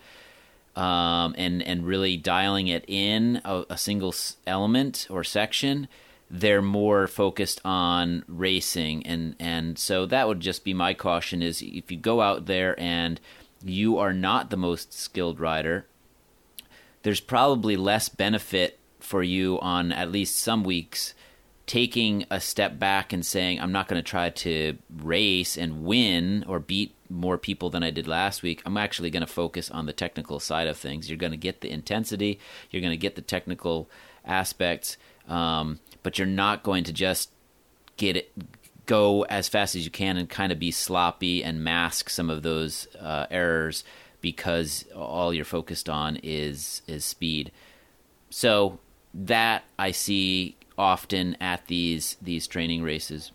[0.77, 4.15] um, and and really dialing it in a, a single
[4.47, 5.89] element or section.
[6.31, 11.61] They're more focused on racing and and so that would just be my caution is
[11.61, 13.21] if you go out there and
[13.65, 15.87] you are not the most skilled rider
[17.03, 21.15] there's probably less benefit for you on at least some weeks
[21.67, 26.45] taking a step back and saying I'm not going to try to race and win
[26.49, 28.61] or beat more people than I did last week.
[28.67, 31.09] I'm actually going to focus on the technical side of things.
[31.09, 32.41] You're going to get the intensity,
[32.71, 33.89] you're going to get the technical
[34.25, 34.97] aspects,
[35.29, 37.31] um, but you're not going to just
[37.97, 38.33] get it
[38.87, 42.43] go as fast as you can and kind of be sloppy and mask some of
[42.43, 43.85] those uh, errors
[44.21, 47.53] because all you're focused on is is speed.
[48.31, 48.79] So
[49.15, 53.33] that I see often at these these training races.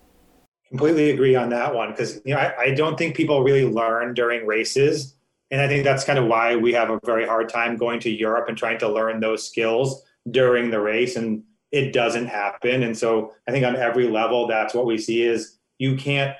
[0.68, 4.14] Completely agree on that one because you know I, I don't think people really learn
[4.14, 5.14] during races,
[5.50, 8.10] and I think that's kind of why we have a very hard time going to
[8.10, 12.82] Europe and trying to learn those skills during the race, and it doesn't happen.
[12.82, 16.34] And so I think on every level, that's what we see is you can't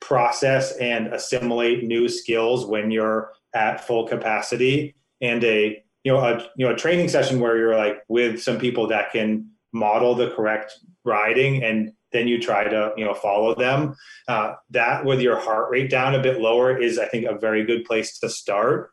[0.00, 6.38] process and assimilate new skills when you're at full capacity and a you know a
[6.56, 10.30] you know a training session where you're like with some people that can model the
[10.30, 13.94] correct riding and then you try to you know follow them
[14.28, 17.64] uh, that with your heart rate down a bit lower is i think a very
[17.64, 18.90] good place to start.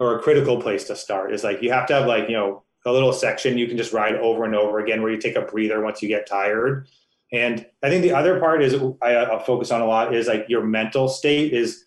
[0.00, 2.62] Or a critical place to start is like you have to have like you know
[2.86, 5.42] a little section you can just ride over and over again where you take a
[5.42, 6.88] breather once you get tired.
[7.32, 10.46] And i think the other part is I, i'll focus on a lot is like
[10.48, 11.84] your mental state is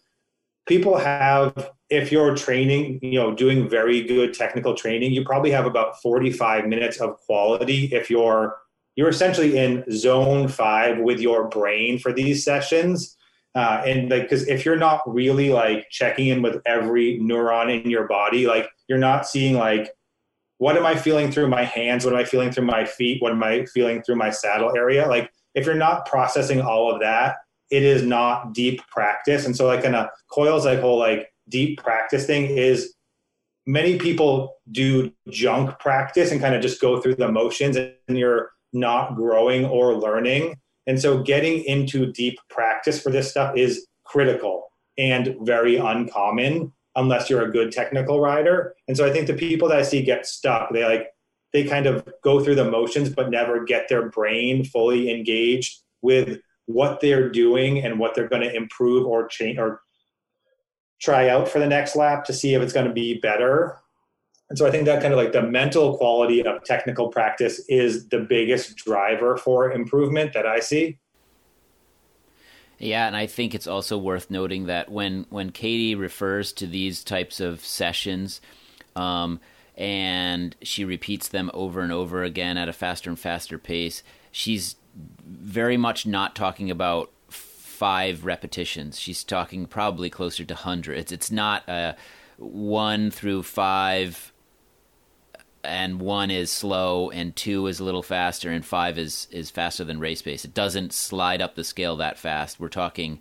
[0.67, 5.65] people have if you're training you know doing very good technical training you probably have
[5.65, 8.55] about 45 minutes of quality if you're
[8.95, 13.17] you're essentially in zone five with your brain for these sessions.
[13.53, 17.89] Uh, and like because if you're not really like checking in with every neuron in
[17.89, 19.89] your body like you're not seeing like
[20.59, 22.05] what am i feeling through my hands?
[22.05, 23.21] What am i feeling through my feet?
[23.21, 25.05] What am i feeling through my saddle area?
[25.05, 27.37] Like if you're not processing all of that
[27.71, 29.45] it is not deep practice.
[29.45, 32.93] And so like in a Coyle's like whole like deep practice thing is
[33.65, 38.51] many people do junk practice and kind of just go through the motions and you're
[38.73, 40.55] not growing or learning.
[40.87, 47.29] And so getting into deep practice for this stuff is critical and very uncommon unless
[47.29, 48.75] you're a good technical rider.
[48.87, 51.07] And so I think the people that I see get stuck, they like
[51.53, 56.39] they kind of go through the motions but never get their brain fully engaged with
[56.73, 59.81] what they're doing and what they're going to improve or change or
[61.01, 63.77] try out for the next lap to see if it's going to be better.
[64.49, 68.09] And so I think that kind of like the mental quality of technical practice is
[68.09, 70.99] the biggest driver for improvement that I see.
[72.77, 77.03] Yeah, and I think it's also worth noting that when when Katie refers to these
[77.03, 78.41] types of sessions,
[78.95, 79.39] um,
[79.77, 84.75] and she repeats them over and over again at a faster and faster pace, she's
[85.25, 88.99] very much not talking about five repetitions.
[88.99, 91.11] She's talking probably closer to hundreds.
[91.11, 91.95] It's not a
[92.37, 94.31] one through five,
[95.63, 99.83] and one is slow, and two is a little faster, and five is is faster
[99.83, 100.45] than race pace.
[100.45, 102.59] It doesn't slide up the scale that fast.
[102.59, 103.19] We're talking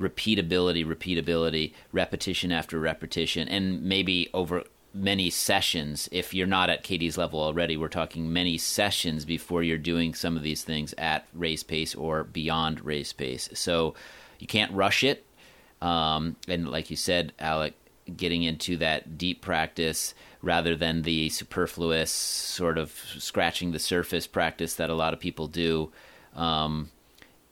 [0.00, 4.64] repeatability, repeatability, repetition after repetition, and maybe over
[4.94, 6.08] many sessions.
[6.12, 10.36] If you're not at Katie's level already, we're talking many sessions before you're doing some
[10.36, 13.48] of these things at race pace or beyond race pace.
[13.54, 13.94] So
[14.38, 15.24] you can't rush it.
[15.80, 17.74] Um, and like you said, Alec,
[18.16, 24.74] getting into that deep practice rather than the superfluous sort of scratching the surface practice
[24.74, 25.92] that a lot of people do.
[26.34, 26.90] Um,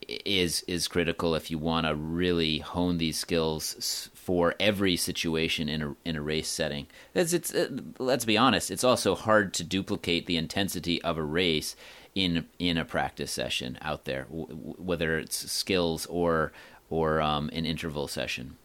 [0.09, 5.83] is is critical if you want to really hone these skills for every situation in
[5.83, 6.87] a in a race setting.
[7.15, 11.77] It's, uh, let's be honest, it's also hard to duplicate the intensity of a race
[12.15, 14.47] in in a practice session out there, w-
[14.79, 16.53] whether it's skills or
[16.91, 18.57] or um, an interval session.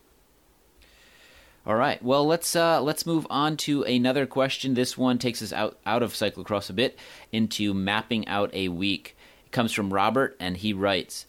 [1.65, 2.01] All right.
[2.01, 4.73] Well, let's uh, let's move on to another question.
[4.73, 6.97] This one takes us out out of cyclocross a bit
[7.31, 9.15] into mapping out a week.
[9.45, 11.25] It comes from Robert, and he writes.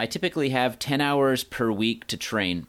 [0.00, 2.68] I typically have 10 hours per week to train.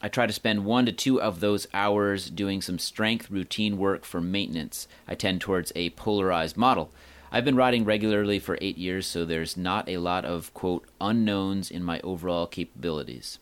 [0.00, 4.04] I try to spend one to two of those hours doing some strength routine work
[4.04, 4.86] for maintenance.
[5.08, 6.92] I tend towards a polarized model.
[7.32, 11.68] I've been riding regularly for eight years, so there's not a lot of, quote, unknowns
[11.68, 13.40] in my overall capabilities.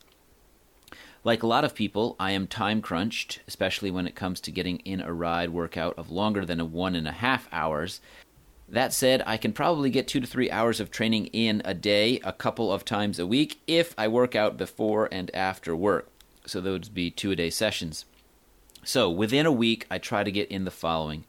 [1.22, 4.78] Like a lot of people, I am time crunched, especially when it comes to getting
[4.78, 8.01] in a ride workout of longer than a one and a half hours,
[8.69, 12.21] that said, I can probably get two to three hours of training in a day,
[12.25, 16.09] a couple of times a week, if I work out before and after work.
[16.47, 18.05] So those would be two a day sessions.
[18.85, 21.25] So within a week, I try to get in the following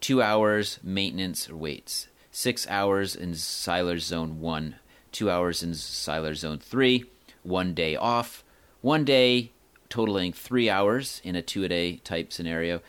[0.00, 4.76] two hours maintenance weights, six hours in Seiler Zone 1,
[5.10, 7.04] two hours in Seiler Zone 3,
[7.42, 8.44] one day off,
[8.80, 9.52] one day
[9.88, 12.80] totaling three hours in a two a day type scenario,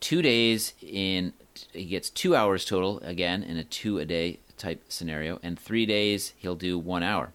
[0.00, 1.32] two days in,
[1.72, 5.86] he gets two hours total again in a two a day type scenario, and three
[5.86, 7.32] days he'll do one hour.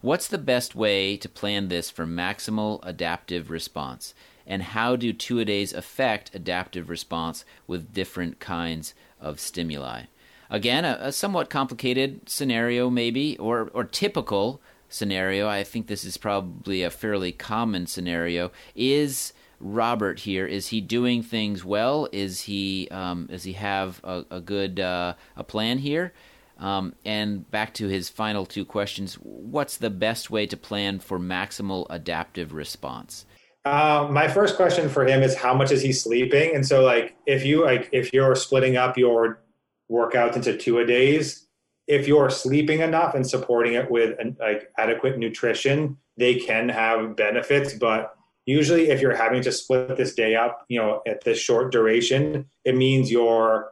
[0.00, 4.14] What's the best way to plan this for maximal adaptive response?
[4.46, 10.04] And how do two a days affect adaptive response with different kinds of stimuli?
[10.50, 15.48] Again, a, a somewhat complicated scenario, maybe, or, or typical scenario.
[15.48, 18.50] I think this is probably a fairly common scenario.
[18.74, 20.46] Is Robert here?
[20.46, 22.08] Is he doing things well?
[22.12, 26.12] Is he um, does he have a, a good uh, a plan here?
[26.58, 31.18] Um, and back to his final two questions: What's the best way to plan for
[31.18, 33.26] maximal adaptive response?
[33.64, 36.54] Uh, my first question for him is how much is he sleeping?
[36.54, 39.42] And so, like, if you like, if you're splitting up your
[39.90, 41.46] workouts into two a days,
[41.86, 47.16] if you're sleeping enough and supporting it with an, like adequate nutrition, they can have
[47.16, 47.74] benefits.
[47.74, 48.14] But
[48.48, 52.46] usually, if you're having to split this day up, you know, at this short duration,
[52.64, 53.70] it means you're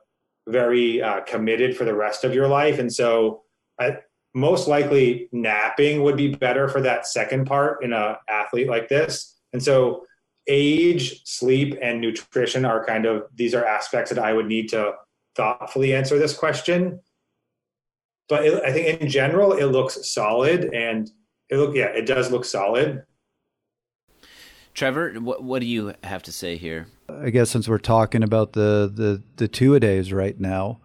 [0.48, 2.78] very uh, committed for the rest of your life.
[2.78, 3.42] And so,
[3.80, 3.98] I,
[4.34, 9.38] most likely, napping would be better for that second part in a athlete like this.
[9.52, 10.04] And so,
[10.46, 14.92] age, sleep, and nutrition are kind of these are aspects that I would need to
[15.34, 17.00] thoughtfully answer this question
[18.28, 21.10] but it, I think in general it looks solid, and
[21.48, 23.04] it look yeah, it does look solid.
[24.76, 26.86] Trevor, what what do you have to say here?
[27.08, 30.80] I guess since we're talking about the the the two a days right now,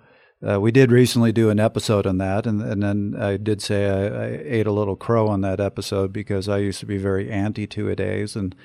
[0.48, 3.90] uh, we did recently do an episode on that, and, and then I did say
[3.90, 7.30] I, I, ate a little crow on that episode because I used to be very
[7.30, 8.56] anti two a days, and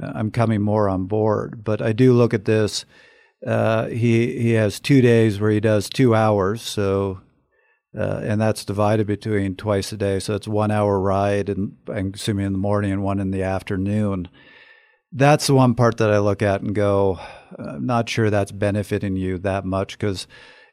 [0.00, 1.64] uh, I'm coming more on board.
[1.64, 2.84] But I do look at this.
[3.46, 7.22] Uh, he he has two days where he does two hours, so
[7.98, 10.20] uh, and that's divided between twice a day.
[10.20, 13.42] So it's one hour ride, and I'm assuming in the morning and one in the
[13.42, 14.28] afternoon.
[15.16, 17.18] That's the one part that I look at and go,
[17.58, 20.26] I'm not sure that's benefiting you that much because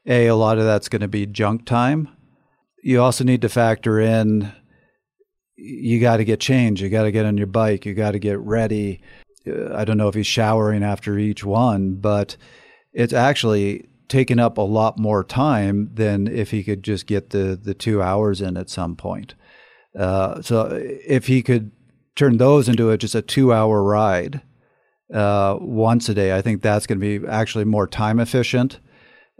[0.06, 2.10] a a lot of that's going to be junk time.
[2.84, 4.52] You also need to factor in
[5.56, 8.20] you got to get changed, you got to get on your bike, you got to
[8.20, 9.02] get ready.
[9.48, 12.36] Uh, I don't know if he's showering after each one, but
[12.91, 17.58] it's actually taken up a lot more time than if he could just get the
[17.62, 19.36] the two hours in at some point.
[19.98, 20.68] Uh, so
[21.08, 21.72] if he could
[22.16, 24.41] turn those into a, just a two hour ride
[25.14, 28.80] uh, once a day, I think that's going to be actually more time efficient.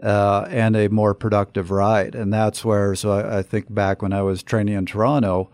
[0.02, 2.16] Uh, and a more productive ride.
[2.16, 5.50] And that's where, so I, I, think back when I was training in Toronto,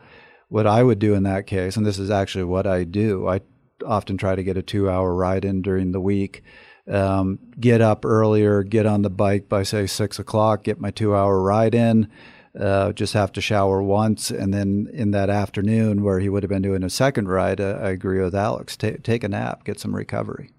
[0.48, 3.42] what I would do in that case, and this is actually what I do, I
[3.86, 6.42] often try to get a two hour ride in during the week
[6.90, 11.14] um, get up earlier, get on the bike by say six o'clock, get my two
[11.14, 12.10] hour ride in.
[12.58, 16.50] Uh, just have to shower once, and then in that afternoon where he would have
[16.50, 18.76] been doing a second ride, uh, I agree with Alex.
[18.76, 20.50] Ta- take a nap, get some recovery.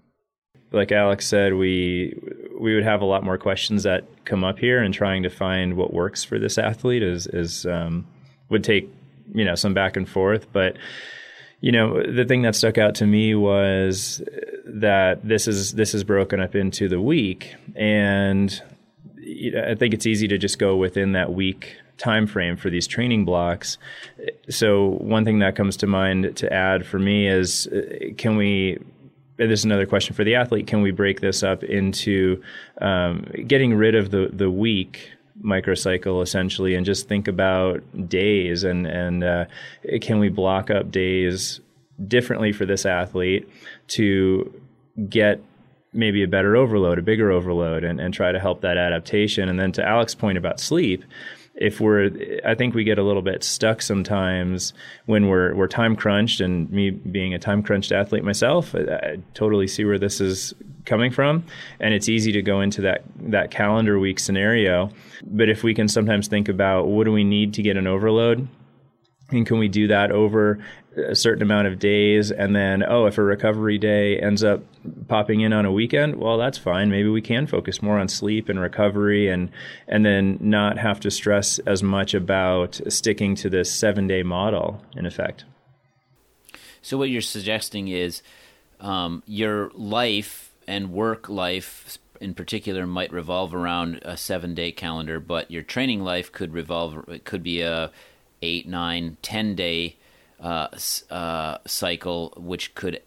[0.72, 2.18] Like Alex said, we
[2.58, 5.76] we would have a lot more questions that come up here, and trying to find
[5.76, 8.06] what works for this athlete is is um,
[8.48, 8.88] would take
[9.34, 10.78] you know some back and forth, but
[11.62, 14.20] you know, the thing that stuck out to me was
[14.66, 18.60] that this is this is broken up into the week, and
[19.56, 23.24] I think it's easy to just go within that week time frame for these training
[23.24, 23.78] blocks.
[24.48, 27.68] So one thing that comes to mind to add for me is,
[28.18, 28.78] can we
[29.38, 30.66] this is another question for the athlete.
[30.66, 32.42] Can we break this up into
[32.80, 35.10] um, getting rid of the the week
[35.42, 39.44] microcycle essentially and just think about days and and uh,
[40.02, 41.60] can we block up days
[42.06, 43.48] differently for this athlete
[43.88, 44.62] to
[45.08, 45.42] get
[45.92, 49.48] maybe a better overload, a bigger overload, and, and try to help that adaptation.
[49.48, 51.04] And then to Alex's point about sleep,
[51.54, 52.10] if we're
[52.44, 54.72] I think we get a little bit stuck sometimes
[55.06, 59.16] when we're we're time crunched and me being a time crunched athlete myself I, I,
[59.34, 61.44] totally see where this is coming from.
[61.80, 64.90] And it's easy to go into that that calendar week scenario.
[65.24, 68.48] But if we can sometimes think about what do we need to get an overload
[69.30, 70.58] and can we do that over
[70.96, 74.62] a certain amount of days and then oh if a recovery day ends up
[75.08, 76.90] popping in on a weekend well that's fine.
[76.90, 79.50] Maybe we can focus more on sleep and recovery and
[79.88, 84.82] and then not have to stress as much about sticking to this 7 day model
[84.96, 85.44] in effect.
[86.82, 88.22] So what you're suggesting is
[88.80, 95.20] um, your life and work life in particular might revolve around a 7 day calendar
[95.20, 97.90] but your training life could revolve it could be a
[98.42, 99.96] eight, nine, ten day
[100.42, 100.68] uh,
[101.10, 103.00] uh, cycle, which could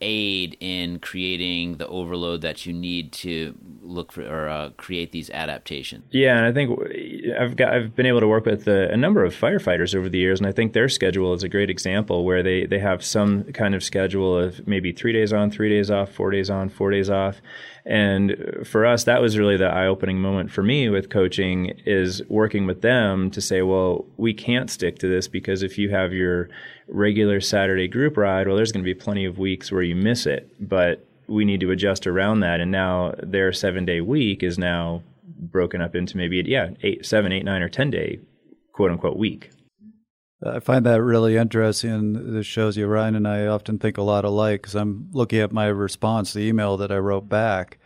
[0.00, 5.30] aid in creating the overload that you need to look for or uh, create these
[5.30, 6.04] adaptations.
[6.10, 6.78] Yeah, and I think
[7.38, 10.18] I've got I've been able to work with a, a, number of firefighters over the
[10.18, 13.44] years, and I think their schedule is a great example where they they have some
[13.52, 16.90] kind of schedule of maybe three days on, three days off, four days on, four
[16.90, 17.40] days off,
[17.86, 22.20] and for us, that was really the eye opening moment for me with coaching is
[22.28, 26.12] working with them to say, well, we can't stick to this because if you have
[26.12, 26.48] your
[26.88, 30.26] regular Saturday group ride, well, there's going to be plenty of weeks where you miss
[30.26, 32.60] it, but we need to adjust around that.
[32.60, 37.32] And now their seven day week is now broken up into maybe, yeah, eight, seven,
[37.32, 38.20] eight, nine, or 10 day
[38.72, 39.50] quote unquote week.
[40.44, 42.34] I find that really interesting.
[42.34, 45.50] This shows you Ryan and I often think a lot alike because I'm looking at
[45.50, 47.78] my response, the email that I wrote back,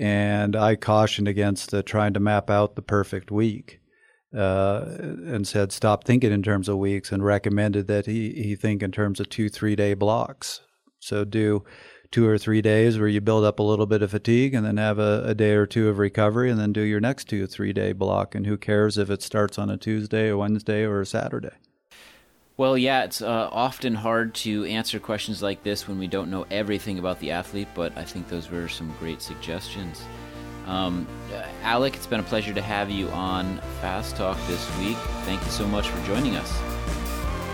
[0.00, 3.81] and I cautioned against uh, trying to map out the perfect week.
[4.34, 8.82] Uh, and said stop thinking in terms of weeks and recommended that he, he think
[8.82, 10.62] in terms of two three day blocks.
[11.00, 11.64] So do
[12.10, 14.78] two or three days where you build up a little bit of fatigue and then
[14.78, 17.74] have a, a day or two of recovery and then do your next two three
[17.74, 18.34] day block.
[18.34, 21.56] And who cares if it starts on a tuesday a wednesday or a saturday?
[22.56, 26.46] Well, yeah, it's uh, often hard to answer questions like this when we don't know
[26.50, 30.04] everything about the athlete, but I think those were some great suggestions.
[30.66, 34.96] Um, uh, Alec, it's been a pleasure to have you on Fast Talk this week.
[35.24, 36.50] Thank you so much for joining us.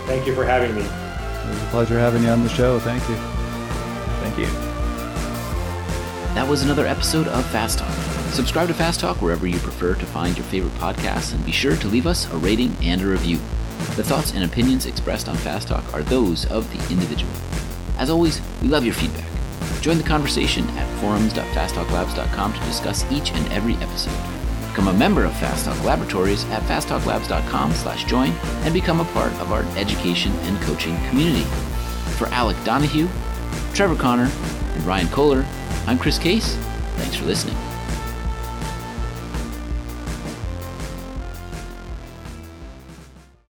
[0.05, 0.81] Thank you for having me.
[0.81, 2.79] It was a pleasure having you on the show.
[2.79, 3.15] Thank you.
[4.21, 4.45] Thank you.
[6.35, 7.91] That was another episode of Fast Talk.
[8.31, 11.75] Subscribe to Fast Talk wherever you prefer to find your favorite podcasts, and be sure
[11.75, 13.37] to leave us a rating and a review.
[13.95, 17.31] The thoughts and opinions expressed on Fast Talk are those of the individual.
[17.97, 19.28] As always, we love your feedback.
[19.81, 24.17] Join the conversation at forums.fasttalklabs.com to discuss each and every episode.
[24.69, 28.31] Become a member of Fast Talk Laboratories at fasttalklabs.com slash join
[28.63, 31.45] and become a part of our education and coaching community.
[32.17, 33.07] For Alec Donahue,
[33.73, 34.29] Trevor Connor,
[34.73, 35.45] and Ryan Kohler,
[35.87, 36.55] I'm Chris Case.
[36.97, 37.55] Thanks for listening.